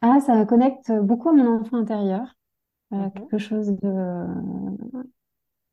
[0.00, 2.34] Ah, ça connecte beaucoup à mon enfant intérieur,
[2.94, 3.88] euh, Mhm, quelque chose de,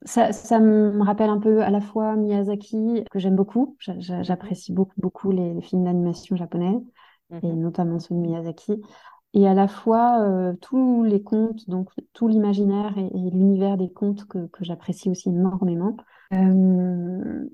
[0.06, 3.76] Ça, ça me rappelle un peu à la fois Miyazaki, que j'aime beaucoup.
[3.80, 6.78] J'a- j'a- J'apprécie beaucoup, beaucoup les, les films d'animation japonais,
[7.44, 8.82] et mhm, notamment ceux de Miyazaki.
[9.34, 13.92] Et à la fois euh, tous les contes, donc tout l'imaginaire et, et l'univers des
[13.92, 15.96] contes que, que j'apprécie aussi énormément.
[16.34, 17.46] Euh,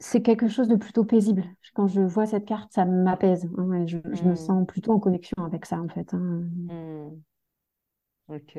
[0.00, 1.44] c'est quelque chose de plutôt paisible.
[1.74, 3.48] Quand je vois cette carte, ça m'apaise.
[3.58, 6.12] hein, je, me mhm, sens plutôt en connexion avec ça, en fait.
[6.14, 6.42] hein.
[6.68, 7.22] mhm.
[8.28, 8.56] Ok,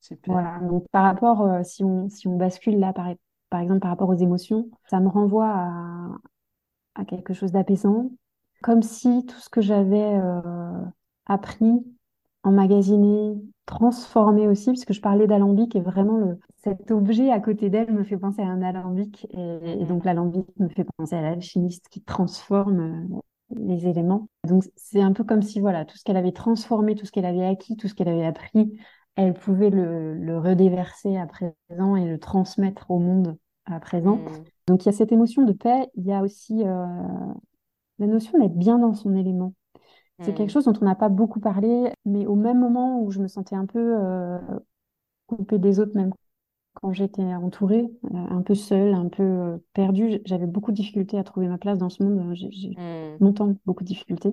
[0.00, 0.40] super.
[0.42, 3.08] Voilà, donc par rapport, euh, si on, si on bascule là, par,
[3.50, 6.08] par exemple, par rapport aux émotions, ça me renvoie à,
[6.96, 8.10] à quelque chose d'apaisant,
[8.62, 10.18] comme si tout ce que j'avais
[11.30, 11.70] appris,
[12.42, 13.34] emmagasiné,
[13.66, 17.92] transformé aussi, parce que je parlais d'alambic et vraiment le, cet objet à côté d'elle
[17.92, 21.88] me fait penser à un alambic, et, et donc l'alambic me fait penser à l'alchimiste
[21.90, 23.18] qui transforme euh,
[23.56, 24.28] les éléments.
[24.46, 27.26] Donc c'est un peu comme si voilà, tout ce qu'elle avait transformé, tout ce qu'elle
[27.26, 28.78] avait acquis, tout ce qu'elle avait appris,
[29.16, 34.24] elle pouvait le, le redéverser à présent et le transmettre au monde à présent.
[34.24, 36.86] mhm, Donc il y a cette émotion de paix, il y a aussi euh,
[37.98, 39.54] la notion d'être bien dans son élément.
[40.20, 43.10] C'est quelque mhm, chose dont on n'a pas beaucoup parlé, mais au même moment où
[43.10, 44.38] je me sentais un peu euh,
[45.26, 46.12] coupée des autres, même
[46.74, 51.18] quand j'étais entourée, euh, un peu seule, un peu euh, perdue, j'avais beaucoup de difficultés
[51.18, 52.34] à trouver ma place dans ce monde.
[52.34, 54.32] J'ai mhm, longtemps beaucoup de difficultés.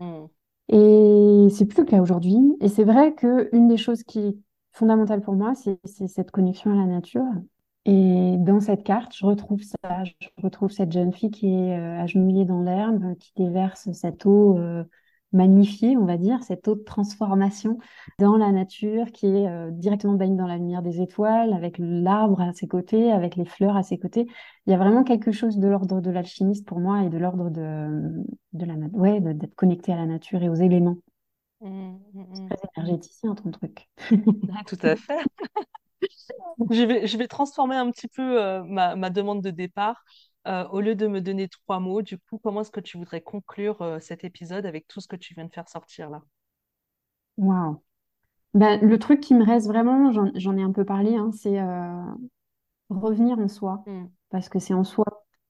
[0.00, 0.28] mhm,
[0.68, 2.36] Et c'est plus le cas aujourd'hui.
[2.60, 4.36] Et c'est vrai que une des choses qui est
[4.72, 7.24] fondamentale pour moi, c'est cette connexion à la nature.
[7.84, 10.02] Et dans cette carte, je retrouve ça.
[10.04, 14.58] Je retrouve cette jeune fille qui est agenouillée dans l'herbe, qui déverse cette eau
[15.36, 17.78] magnifiée, on va dire, cette de transformation
[18.18, 22.40] dans la nature, qui est euh, directement baignée dans la lumière des étoiles, avec l'arbre
[22.40, 24.26] à ses côtés, avec les fleurs à ses côtés.
[24.66, 27.50] Il y a vraiment quelque chose de l'ordre de l'alchimiste pour moi et de l'ordre
[27.50, 28.24] de,
[28.54, 30.96] de la, ouais, d'être connecté à la nature et aux éléments.
[31.60, 32.48] mhm, mhm.
[32.48, 33.88] Très énergéticien, ton truc.
[34.48, 35.26] Ah, Tout à fait.
[36.70, 40.04] Je vais, je vais transformer un petit peu euh, ma, ma demande de départ.
[40.46, 43.20] Euh, au lieu de me donner trois mots, du coup, comment est-ce que tu voudrais
[43.20, 46.22] conclure euh, cet épisode avec tout ce que tu viens de faire sortir là?
[47.36, 47.82] Waouh.
[48.54, 52.04] Ben, le truc qui me reste vraiment, j'en, ai un peu parlé, hein, c'est euh,
[52.88, 55.04] revenir en soi, Mhm, parce que c'est en soi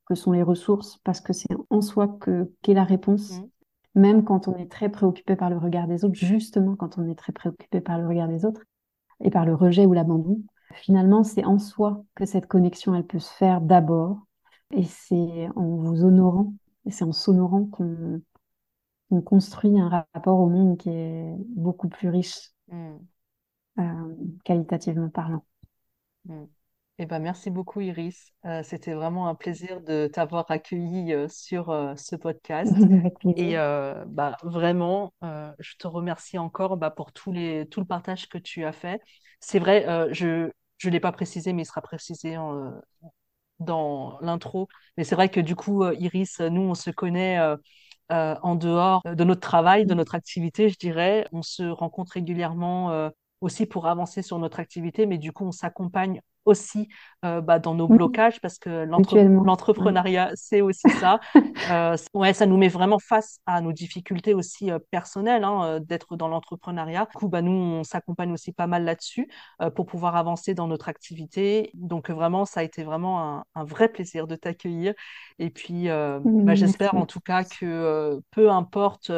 [0.07, 3.51] que sont les ressources, parce que c'est en soi que qu'est la réponse, mhm,
[3.97, 7.15] même quand on est très préoccupé par le regard des autres, justement quand on est
[7.15, 8.63] très préoccupé par le regard des autres
[9.23, 10.41] et par le rejet ou l'abandon.
[10.75, 14.27] Finalement, c'est en soi que cette connexion, elle peut se faire d'abord,
[14.73, 16.53] et c'est en vous honorant,
[16.91, 18.21] c'est en s'honorant qu'on
[19.23, 22.99] construit un rapport au monde qui est beaucoup plus riche, mhm,
[23.79, 24.15] euh,
[24.45, 25.45] qualitativement parlant.
[26.25, 26.49] mhm.
[26.99, 28.33] Eh ben, merci beaucoup, Iris.
[28.47, 32.73] Euh, c'était vraiment un plaisir de t'avoir accueilli euh, sur euh, ce podcast.
[33.37, 33.57] Et
[34.07, 38.65] bah, vraiment, je te remercie encore bah, pour tous les, tout le partage que tu
[38.65, 39.03] as fait.
[39.41, 40.51] C'est vrai, je
[40.85, 42.73] ne l'ai pas précisé, mais il sera précisé en,
[43.61, 44.69] dans l'intro.
[44.97, 47.39] Mais c'est vrai que du coup, Iris, nous, on se connaît
[48.09, 51.27] en dehors de notre travail, de notre activité, je dirais.
[51.33, 56.21] On se rencontre régulièrement aussi pour avancer sur notre activité, mais du coup, on s'accompagne
[56.47, 56.89] aussi
[57.25, 61.21] euh, bah, dans nos blocages parce que l'entrepreneuriat, c'est aussi ça.
[61.71, 65.81] euh, ouais, ça nous met vraiment face à nos difficultés aussi euh, personnelles hein, euh,
[65.81, 67.07] d'être dans l'entrepreneuriat.
[67.11, 69.29] Du coup, bah, nous, on s'accompagne aussi pas mal là-dessus
[69.75, 71.71] pour pouvoir avancer dans notre activité.
[71.75, 74.95] Donc, vraiment, ça a été vraiment un, un vrai plaisir de t'accueillir.
[75.39, 79.11] Et puis, bah, j'espère en tout cas que peu importe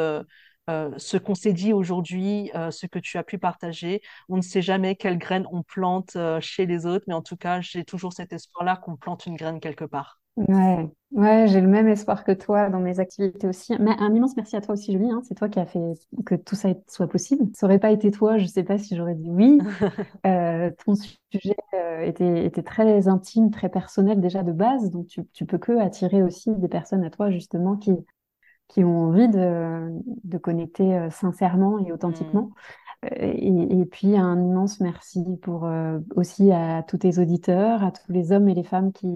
[0.69, 4.01] euh, ce qu'on s'est dit aujourd'hui, euh, ce que tu as pu partager.
[4.29, 7.37] On ne sait jamais quelle graine on plante euh, chez les autres, mais en tout
[7.37, 10.19] cas, j'ai toujours cet espoir-là qu'on plante une graine quelque part.
[10.37, 13.75] Ouais, ouais, j'ai le même espoir que toi dans mes activités aussi.
[13.79, 15.09] Mais un immense merci à toi aussi, Julie.
[15.09, 15.21] Hein.
[15.27, 15.81] C'est toi qui as fait
[16.25, 17.45] que tout ça soit possible.
[17.53, 19.59] Ça aurait pas été toi, je ne sais pas si j'aurais dit oui.
[20.85, 21.55] ton sujet
[22.03, 26.23] était, était très intime, très personnel déjà de base, donc tu, tu peux que attirer
[26.23, 27.91] aussi des personnes à toi justement qui
[28.69, 29.89] qui ont envie de,
[30.23, 32.43] de connecter euh, sincèrement et authentiquement.
[32.43, 32.53] Mm.
[33.05, 37.91] Euh, et, et, puis un immense merci pour euh, aussi à tous tes auditeurs, à
[37.91, 39.07] tous les hommes et les femmes qui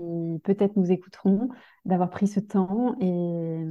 [0.43, 1.49] peut-être nous écouteront,
[1.85, 2.95] d'avoir pris ce temps.
[3.01, 3.63] Et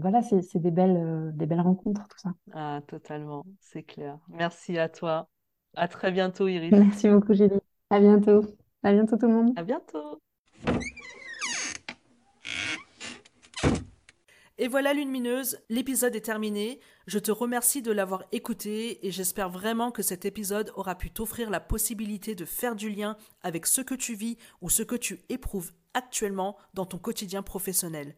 [0.00, 2.30] voilà, c'est des belles, des belles rencontres, tout ça.
[2.52, 4.18] Ah, totalement, c'est clair.
[4.28, 5.28] Merci à toi.
[5.76, 6.72] À très bientôt, Iris.
[6.72, 7.60] Merci beaucoup, Julie.
[7.90, 8.40] À bientôt.
[8.82, 9.52] À bientôt, tout le monde.
[9.56, 10.20] À bientôt.
[14.62, 16.80] Et voilà Lumineuse, l'épisode est terminé.
[17.06, 21.48] Je te remercie de l'avoir écouté et j'espère vraiment que cet épisode aura pu t'offrir
[21.48, 25.22] la possibilité de faire du lien avec ce que tu vis ou ce que tu
[25.30, 28.14] éprouves actuellement dans ton quotidien professionnel.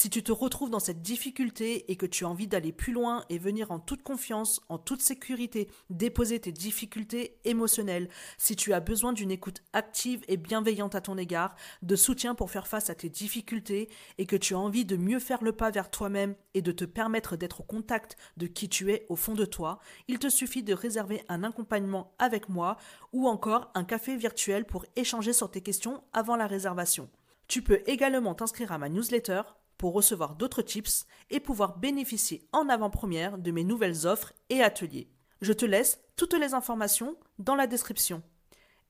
[0.00, 3.24] Si tu te retrouves dans cette difficulté et que tu as envie d'aller plus loin
[3.30, 8.78] et venir en toute confiance, en toute sécurité, déposer tes difficultés émotionnelles, si tu as
[8.78, 12.94] besoin d'une écoute active et bienveillante à ton égard, de soutien pour faire face à
[12.94, 13.88] tes difficultés
[14.18, 16.84] et que tu as envie de mieux faire le pas vers toi-même et de te
[16.84, 20.62] permettre d'être au contact de qui tu es au fond de toi, il te suffit
[20.62, 22.76] de réserver un accompagnement avec moi
[23.12, 27.10] ou encore un café virtuel pour échanger sur tes questions avant la réservation.
[27.48, 29.40] Tu peux également t'inscrire à ma newsletter
[29.78, 35.08] pour recevoir d'autres tips et pouvoir bénéficier en avant-première de mes nouvelles offres et ateliers.
[35.40, 38.22] Je te laisse toutes les informations dans la description.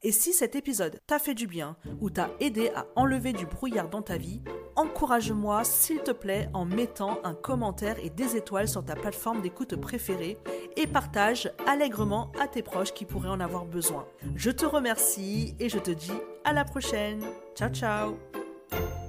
[0.03, 3.89] Et si cet épisode t'a fait du bien ou t'a aidé à enlever du brouillard
[3.89, 4.43] dans ta vie,
[4.77, 9.75] encourage-moi s'il te plaît en mettant un commentaire et des étoiles sur ta plateforme d'écoute
[9.75, 10.39] préférée
[10.77, 14.07] et partage allègrement à tes proches qui pourraient en avoir besoin.
[14.37, 16.13] Je te remercie et je te dis
[16.45, 17.25] à la prochaine.
[17.57, 19.08] Ciao ciao